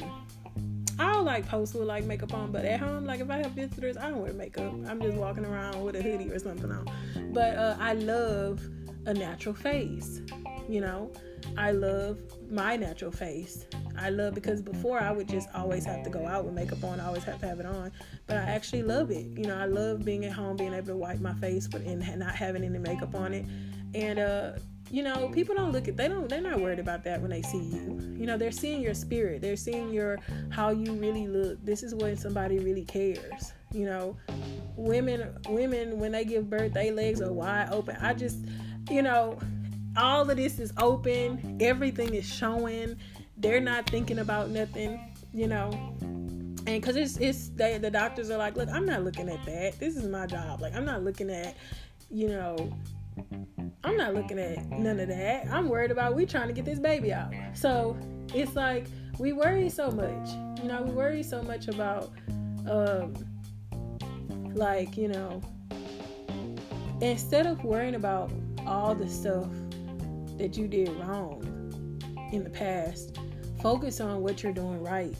[0.96, 3.96] I'll like post with like makeup on, but at home, like if I have visitors,
[3.96, 4.72] I don't wear makeup.
[4.86, 6.86] I'm just walking around with a hoodie or something on.
[7.32, 8.60] But uh, I love
[9.06, 10.20] a natural face.
[10.68, 11.10] You know,
[11.56, 12.18] I love
[12.50, 13.66] my natural face.
[13.96, 17.00] I love because before I would just always have to go out with makeup on,
[17.00, 17.92] I always have to have it on.
[18.26, 19.26] But I actually love it.
[19.26, 22.18] You know, I love being at home, being able to wipe my face, but and
[22.18, 23.46] not having any makeup on it.
[23.94, 24.52] And uh,
[24.90, 27.42] you know, people don't look at they don't they're not worried about that when they
[27.42, 28.16] see you.
[28.18, 29.42] You know, they're seeing your spirit.
[29.42, 30.18] They're seeing your
[30.50, 31.64] how you really look.
[31.64, 33.52] This is when somebody really cares.
[33.72, 34.16] You know,
[34.76, 37.96] women women when they give birth, their legs are wide open.
[38.00, 38.38] I just,
[38.90, 39.38] you know,
[39.96, 41.58] all of this is open.
[41.60, 42.96] Everything is showing
[43.36, 45.00] they're not thinking about nothing,
[45.32, 45.70] you know.
[46.66, 49.78] And because it's it's they, the doctors are like, look, I'm not looking at that.
[49.78, 50.60] This is my job.
[50.60, 51.56] Like I'm not looking at,
[52.10, 52.72] you know,
[53.82, 55.46] I'm not looking at none of that.
[55.50, 57.32] I'm worried about we trying to get this baby out.
[57.54, 57.96] So
[58.34, 58.86] it's like
[59.18, 60.30] we worry so much.
[60.62, 62.10] You know, we worry so much about
[62.68, 63.14] um
[64.54, 65.42] like, you know,
[67.00, 68.30] instead of worrying about
[68.66, 69.48] all the stuff
[70.38, 72.00] that you did wrong
[72.32, 73.18] in the past,
[73.60, 75.14] focus on what you're doing right.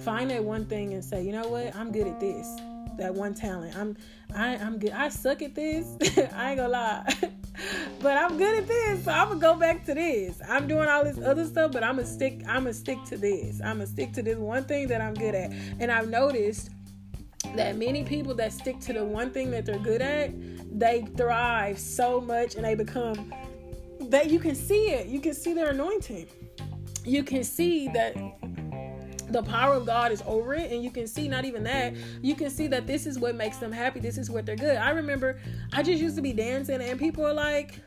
[0.00, 2.48] Find that one thing and say, you know what, I'm good at this.
[2.96, 3.76] That one talent.
[3.76, 3.96] I'm
[4.34, 4.92] I, I'm good.
[4.92, 5.86] I suck at this.
[6.34, 7.14] I ain't gonna lie.
[8.00, 9.04] but I'm good at this.
[9.04, 10.40] So I'm gonna go back to this.
[10.48, 13.60] I'm doing all this other stuff, but I'm gonna stick, I'm gonna stick to this.
[13.60, 15.52] I'm gonna stick to this one thing that I'm good at.
[15.78, 16.70] And I've noticed
[17.54, 20.32] that many people that stick to the one thing that they're good at,
[20.78, 23.32] they thrive so much and they become
[24.00, 25.06] that you can see it.
[25.06, 26.28] You can see their anointing
[27.06, 28.14] you can see that
[29.30, 31.94] the power of God is over it, and you can see not even that.
[32.22, 34.00] You can see that this is what makes them happy.
[34.00, 34.76] This is what they're good.
[34.76, 35.40] I remember
[35.72, 37.80] I just used to be dancing, and people are like,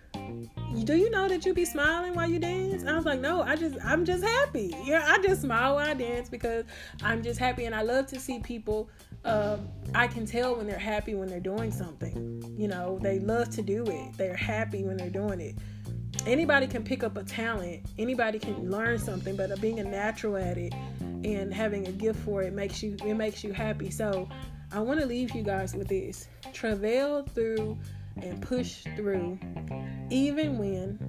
[0.84, 3.56] "Do you know that you be smiling while you dance?" I was like, "No, I
[3.56, 4.74] just I'm just happy.
[4.84, 6.66] Yeah, I just smile when I dance because
[7.04, 8.90] I'm just happy, and I love to see people."
[9.26, 12.56] Um, I can tell when they're happy when they're doing something.
[12.58, 14.18] You know, they love to do it.
[14.18, 15.56] They're happy when they're doing it
[16.26, 20.58] anybody can pick up a talent anybody can learn something but being a natural at
[20.58, 20.74] it
[21.24, 24.28] and having a gift for it makes you it makes you happy so
[24.72, 27.80] I want to leave you guys with this travail through
[28.22, 29.40] and push through,
[30.12, 31.00] even when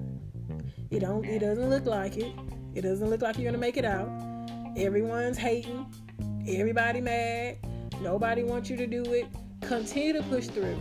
[0.89, 2.33] it don't it doesn't look like it.
[2.73, 4.09] It doesn't look like you're gonna make it out.
[4.75, 5.85] Everyone's hating,
[6.47, 7.57] everybody mad,
[8.01, 9.27] nobody wants you to do it.
[9.61, 10.79] Continue to push through.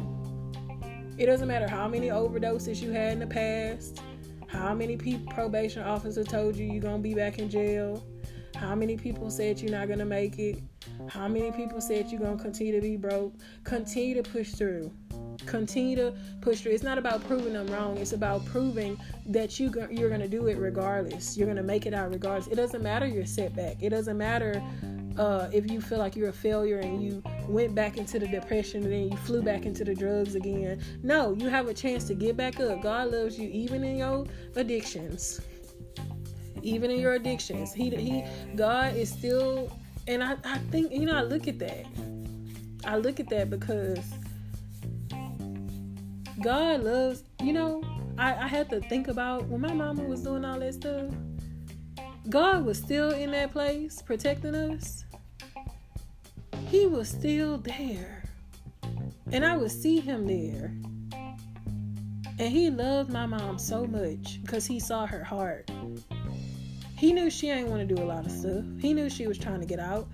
[1.19, 4.01] It doesn't matter how many overdoses you had in the past,
[4.51, 8.05] how many people probation officer told you you're gonna be back in jail,
[8.57, 10.61] how many people said you're not gonna make it,
[11.09, 13.33] how many people said you're gonna continue to be broke.
[13.65, 14.91] Continue to push through
[15.47, 16.73] continue to push through.
[16.73, 17.97] It's not about proving them wrong.
[17.97, 21.37] It's about proving that you you're going to do it regardless.
[21.37, 22.49] You're to make it out regardless.
[22.49, 23.83] It doesn't matter your setback.
[23.83, 24.63] It doesn't matter
[25.19, 28.83] uh, if you feel like you're a failure and you went back into the depression
[28.85, 30.81] and then you flew back into the drugs again.
[31.03, 32.83] No, you have a chance to get back up.
[32.83, 34.27] God loves you even in your
[34.57, 35.41] addictions.
[36.63, 37.73] Even in your addictions.
[37.73, 38.25] He he
[38.55, 39.77] God is still
[40.07, 41.87] and I, I think you know I look at that.
[42.85, 44.05] I look at that because
[46.43, 47.83] God loves, you know,
[48.17, 51.11] I, I had to think about when my mama was doing all that stuff.
[52.31, 55.05] God was still in that place protecting us.
[56.69, 58.23] He was still there.
[59.33, 60.73] And I would see him there.
[62.39, 65.69] And he loved my mom so much because he saw her heart.
[66.97, 68.65] He knew she ain't want to do a lot of stuff.
[68.79, 70.07] He knew she was trying to get out.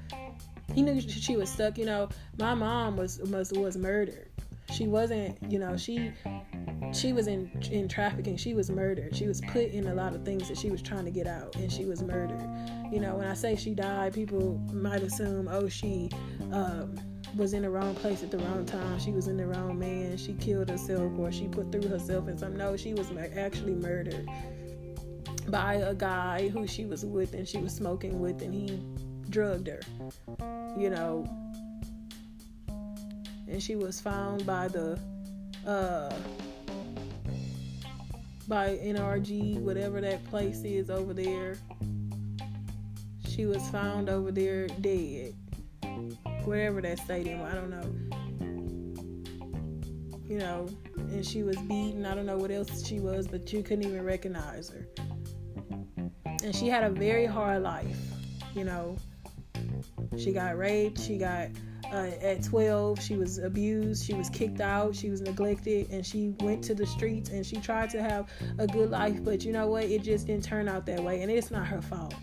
[0.74, 1.76] He knew she was stuck.
[1.76, 4.25] You know, my mom was was was murdered
[4.72, 6.12] she wasn't you know she
[6.92, 8.36] she was in in trafficking.
[8.36, 9.14] She was murdered.
[9.16, 11.56] She was put in a lot of things that she was trying to get out
[11.56, 12.48] and she was murdered.
[12.92, 16.10] You know when i say she died people might assume oh she
[16.52, 16.96] um,
[17.36, 18.98] was in the wrong place at the wrong time.
[18.98, 20.16] She was in the wrong man.
[20.16, 24.28] She killed herself or she put through herself in some no she was actually murdered
[25.48, 28.80] by a guy who she was with and she was smoking with and he
[29.30, 29.80] drugged her.
[30.78, 31.26] You know
[33.48, 34.98] and she was found by the
[35.66, 36.12] uh
[38.48, 41.58] by NRG, whatever that place is over there.
[43.28, 45.34] She was found over there dead.
[46.44, 48.16] Wherever that stadium, I don't know.
[50.28, 52.06] You know, and she was beaten.
[52.06, 54.86] I don't know what else she was, but you couldn't even recognize her.
[56.42, 57.98] And she had a very hard life,
[58.54, 58.96] you know.
[60.16, 61.48] She got raped, she got
[61.92, 66.34] uh, at 12 she was abused she was kicked out she was neglected and she
[66.40, 69.66] went to the streets and she tried to have a good life but you know
[69.66, 69.84] what?
[69.84, 72.14] It just didn't turn out that way and it's not her fault.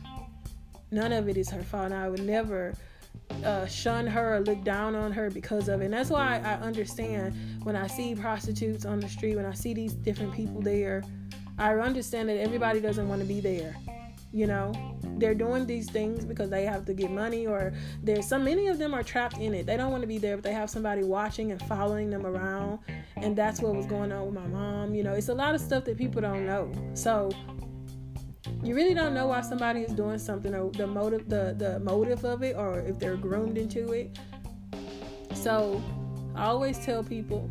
[0.92, 2.74] None of it is her fault and i would never
[3.44, 5.86] uh, shun her or look down on her because of it.
[5.86, 9.74] And that's why I understand when I see prostitutes on the street, when I see
[9.74, 11.04] these different people there,
[11.58, 13.76] I understand that everybody doesn't want to be there
[14.34, 14.74] you know
[15.18, 18.80] they're doing these things because they have to get money or there's so many of
[18.80, 19.66] them are trapped in it.
[19.68, 22.80] They don't want to be there but they have somebody watching and following them around.
[23.16, 25.62] And that's what was going on with my mom you know it's a lot of
[25.62, 26.72] stuff that people don't know.
[26.96, 27.32] So
[28.64, 32.26] you really don't know why somebody is doing something or the motive the the motive
[32.26, 34.18] of it or if they're groomed into it.
[35.36, 35.82] So
[36.36, 37.42] i always tell people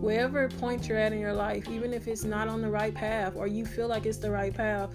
[0.00, 3.34] wherever point you're at in your life even if it's not on the right path
[3.36, 4.88] or you feel like it's the right path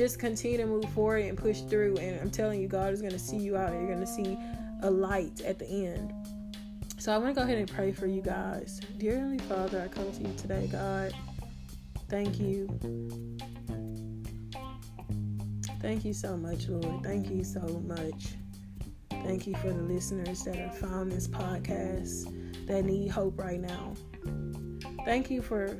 [0.00, 1.94] just continue to move forward and push through.
[1.98, 4.10] And I'm telling you, God is going to see you out and you're going to
[4.10, 4.38] see
[4.82, 6.14] a light at the end.
[6.96, 8.80] So I want to go ahead and pray for you guys.
[8.96, 11.12] Dear Heavenly Father, I come to you today, God.
[12.08, 12.66] Thank you.
[15.82, 17.04] Thank you so much, Lord.
[17.04, 18.28] Thank you so much.
[19.10, 23.92] Thank you for the listeners that have found this podcast that need hope right now.
[25.04, 25.78] Thank you for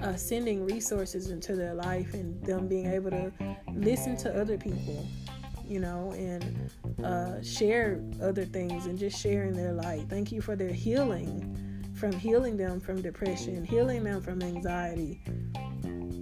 [0.00, 3.32] uh, sending resources into their life and them being able to
[3.74, 5.06] listen to other people,
[5.66, 6.70] you know, and
[7.04, 10.06] uh, share other things and just sharing their light.
[10.08, 15.20] Thank you for their healing, from healing them from depression, healing them from anxiety.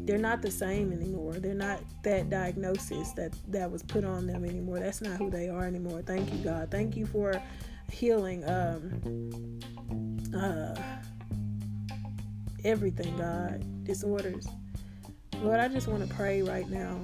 [0.07, 1.35] They're not the same anymore.
[1.35, 4.79] They're not that diagnosis that that was put on them anymore.
[4.79, 6.01] That's not who they are anymore.
[6.01, 6.71] Thank you, God.
[6.71, 7.43] Thank you for
[7.91, 8.49] healing.
[8.49, 9.61] Um,
[10.33, 10.77] uh,
[12.65, 14.47] everything, God, disorders.
[15.43, 17.01] Lord, I just want to pray right now.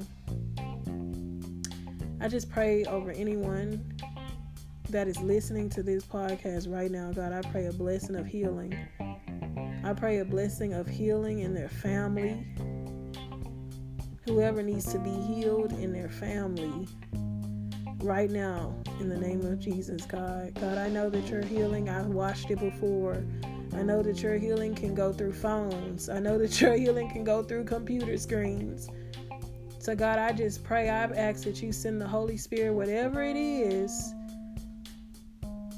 [2.21, 3.85] I just pray over anyone
[4.91, 7.33] that is listening to this podcast right now, God.
[7.33, 8.77] I pray a blessing of healing.
[9.85, 12.47] I pray a blessing of healing in their family.
[14.25, 16.87] Whoever needs to be healed in their family
[18.03, 20.55] right now, in the name of Jesus, God.
[20.61, 21.89] God, I know that you're healing.
[21.89, 23.25] I've watched it before.
[23.75, 26.09] I know that your healing can go through phones.
[26.09, 28.89] I know that your healing can go through computer screens.
[29.79, 33.37] So, God, I just pray, I ask that you send the Holy Spirit, whatever it
[33.37, 34.15] is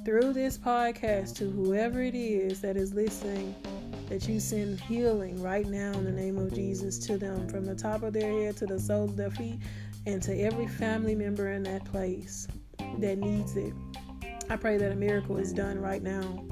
[0.05, 3.55] through this podcast to whoever it is that is listening
[4.09, 7.75] that you send healing right now in the name of Jesus to them from the
[7.75, 9.59] top of their head to the soles of their feet
[10.07, 12.47] and to every family member in that place
[12.99, 13.73] that needs it.
[14.51, 16.45] I pray that a miracle is done right now.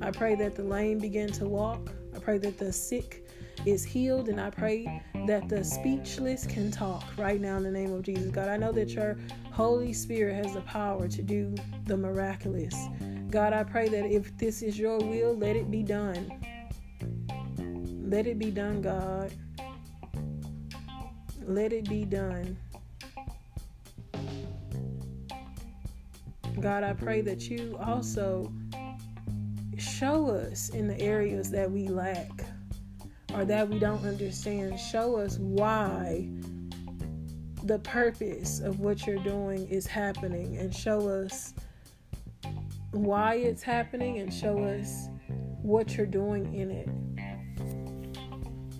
[0.00, 1.92] I pray that the lame begin to walk.
[2.14, 3.26] I pray that the sick
[3.66, 7.92] is healed, and I pray that the speechless can talk right now in the name
[7.92, 8.30] of Jesus.
[8.30, 9.18] God, I know that your
[9.50, 11.54] Holy Spirit has the power to do
[11.86, 12.76] the miraculous.
[13.28, 16.30] God, I pray that if this is your will, let it be done.
[18.00, 19.32] Let it be done, God.
[21.42, 22.56] Let it be done.
[26.60, 28.52] God, I pray that you also
[29.98, 32.30] show us in the areas that we lack
[33.34, 34.78] or that we don't understand.
[34.78, 36.28] Show us why
[37.64, 41.52] the purpose of what you're doing is happening and show us
[42.92, 45.08] why it's happening and show us
[45.62, 46.88] what you're doing in it.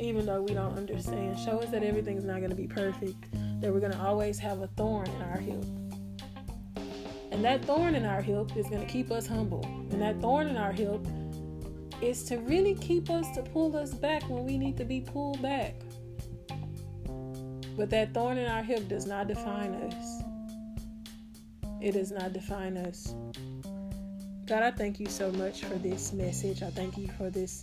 [0.01, 3.73] Even though we don't understand, show us that everything's not going to be perfect, that
[3.73, 5.65] we're going to always have a thorn in our hip.
[7.39, 9.65] And that thorn in our hip is going to keep us humble.
[9.93, 11.07] And that thorn in our hip
[12.03, 15.41] is to really keep us to pull us back when we need to be pulled
[15.41, 15.77] back.
[17.77, 20.23] But that thorn in our hip does not define us.
[21.81, 23.15] It does not define us.
[24.47, 26.65] God, I thank you so much for this message.
[26.65, 27.63] I thank you for this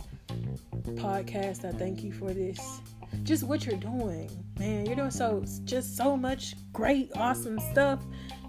[0.86, 1.66] podcast.
[1.66, 2.80] I thank you for this
[3.24, 4.30] just what you're doing.
[4.58, 8.00] Man, you're doing so just so much great, awesome stuff.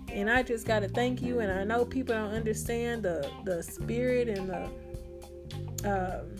[0.08, 1.40] And I just gotta thank you.
[1.40, 4.70] And I know people don't understand the the spirit and the
[5.84, 6.36] um,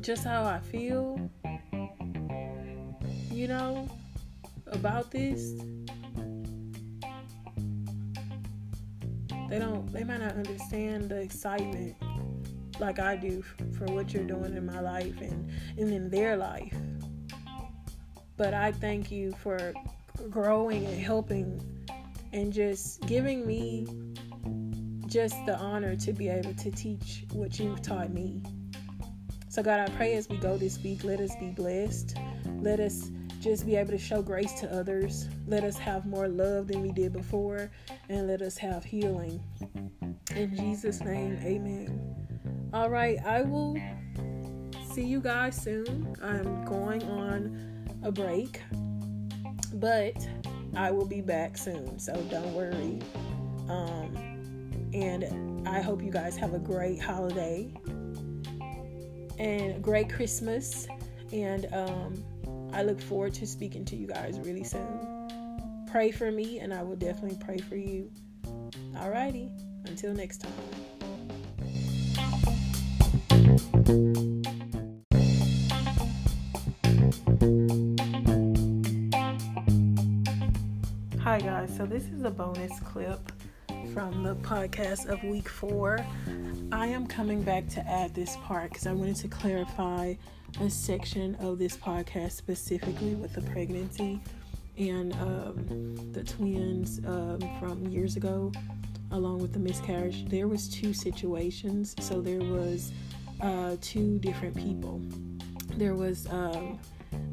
[0.00, 1.30] just how I feel,
[3.30, 3.88] you know,
[4.66, 5.52] about this.
[9.48, 11.96] They don't, they might not understand the excitement
[12.80, 13.42] like I do
[13.76, 16.74] for what you're doing in my life and, and in their life.
[18.36, 19.74] But I thank you for
[20.30, 21.60] growing and helping
[22.32, 23.86] and just giving me
[25.06, 28.42] just the honor to be able to teach what you've taught me.
[29.48, 32.16] So, God, I pray as we go this week, let us be blessed.
[32.60, 33.10] Let us
[33.40, 35.28] just be able to show grace to others.
[35.46, 37.70] Let us have more love than we did before,
[38.08, 39.42] and let us have healing.
[40.34, 42.70] In Jesus' name, amen.
[42.72, 43.76] All right, I will
[44.92, 46.16] see you guys soon.
[46.22, 48.62] I'm going on a break,
[49.74, 50.16] but
[50.74, 52.98] I will be back soon, so don't worry.
[53.68, 54.16] Um,
[54.94, 57.72] and I hope you guys have a great holiday
[59.38, 60.86] and great Christmas.
[61.32, 62.24] And um,
[62.72, 65.86] I look forward to speaking to you guys really soon.
[65.90, 68.10] Pray for me, and I will definitely pray for you.
[68.94, 69.50] Alrighty,
[69.86, 70.44] until next
[73.84, 74.22] time.
[81.92, 83.20] This is a bonus clip
[83.92, 85.98] from the podcast of week four.
[86.72, 90.14] I am coming back to add this part because I wanted to clarify
[90.62, 94.22] a section of this podcast specifically with the pregnancy
[94.78, 98.50] and um, the twins um, from years ago,
[99.10, 100.24] along with the miscarriage.
[100.30, 102.90] There was two situations, so there was
[103.42, 105.02] uh, two different people.
[105.76, 106.78] There was um,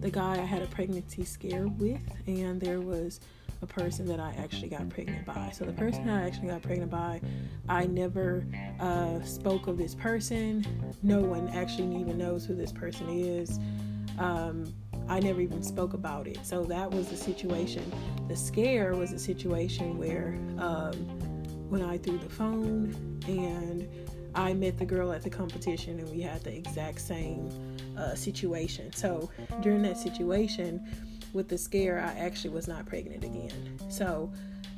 [0.01, 3.21] the guy I had a pregnancy scare with, and there was
[3.61, 5.51] a person that I actually got pregnant by.
[5.53, 7.21] So the person I actually got pregnant by,
[7.67, 8.45] I never
[8.79, 10.65] uh, spoke of this person.
[11.03, 13.59] No one actually even knows who this person is.
[14.17, 14.73] Um,
[15.07, 16.39] I never even spoke about it.
[16.43, 17.83] So that was the situation.
[18.27, 20.93] The scare was a situation where um,
[21.69, 23.87] when I threw the phone and
[24.35, 27.49] I met the girl at the competition and we had the exact same
[27.97, 28.93] uh, situation.
[28.93, 29.29] So
[29.61, 30.87] during that situation,
[31.33, 33.79] with the scare, I actually was not pregnant again.
[33.89, 34.31] So,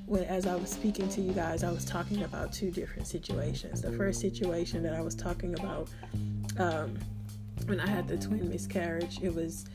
[0.05, 3.81] when, as I was speaking to you guys, I was talking about two different situations.
[3.81, 5.89] The first situation that I was talking about
[6.57, 6.97] um,
[7.65, 9.65] when I had the twin miscarriage, it was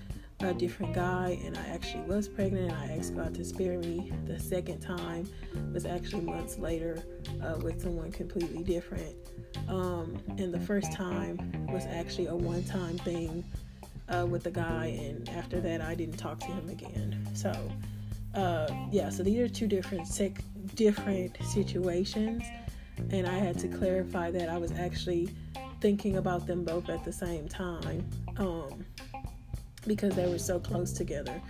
[0.40, 4.12] a different guy, and I actually was pregnant, and I asked God to spare me.
[4.26, 5.26] The second time
[5.72, 7.02] was actually months later
[7.42, 9.14] uh, with someone completely different.
[9.68, 13.44] Um, and the first time was actually a one time thing
[14.08, 17.26] uh, with the guy, and after that, I didn't talk to him again.
[17.34, 17.52] So,
[18.34, 20.40] uh, yeah, so these are two different sick,
[20.74, 22.42] different situations,
[23.10, 25.28] and I had to clarify that I was actually
[25.80, 28.08] thinking about them both at the same time
[28.38, 28.84] um,
[29.86, 31.40] because they were so close together.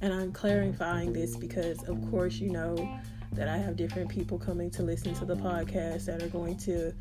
[0.00, 2.98] And I'm clarifying this because, of course, you know,
[3.32, 6.92] that I have different people coming to listen to the podcast that are going to,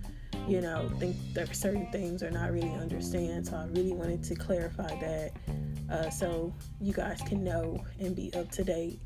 [0.47, 3.47] you know, think that certain things are not really understand.
[3.47, 5.31] So I really wanted to clarify that
[5.91, 8.99] uh, so you guys can know and be up to date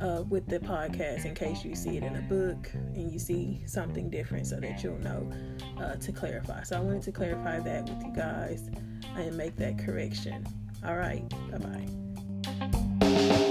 [0.00, 3.60] uh, with the podcast in case you see it in a book and you see
[3.66, 5.30] something different so that you'll know
[5.78, 6.62] uh, to clarify.
[6.62, 8.70] So I wanted to clarify that with you guys
[9.16, 10.46] and make that correction.
[10.84, 11.86] All right, bye
[13.00, 13.50] bye.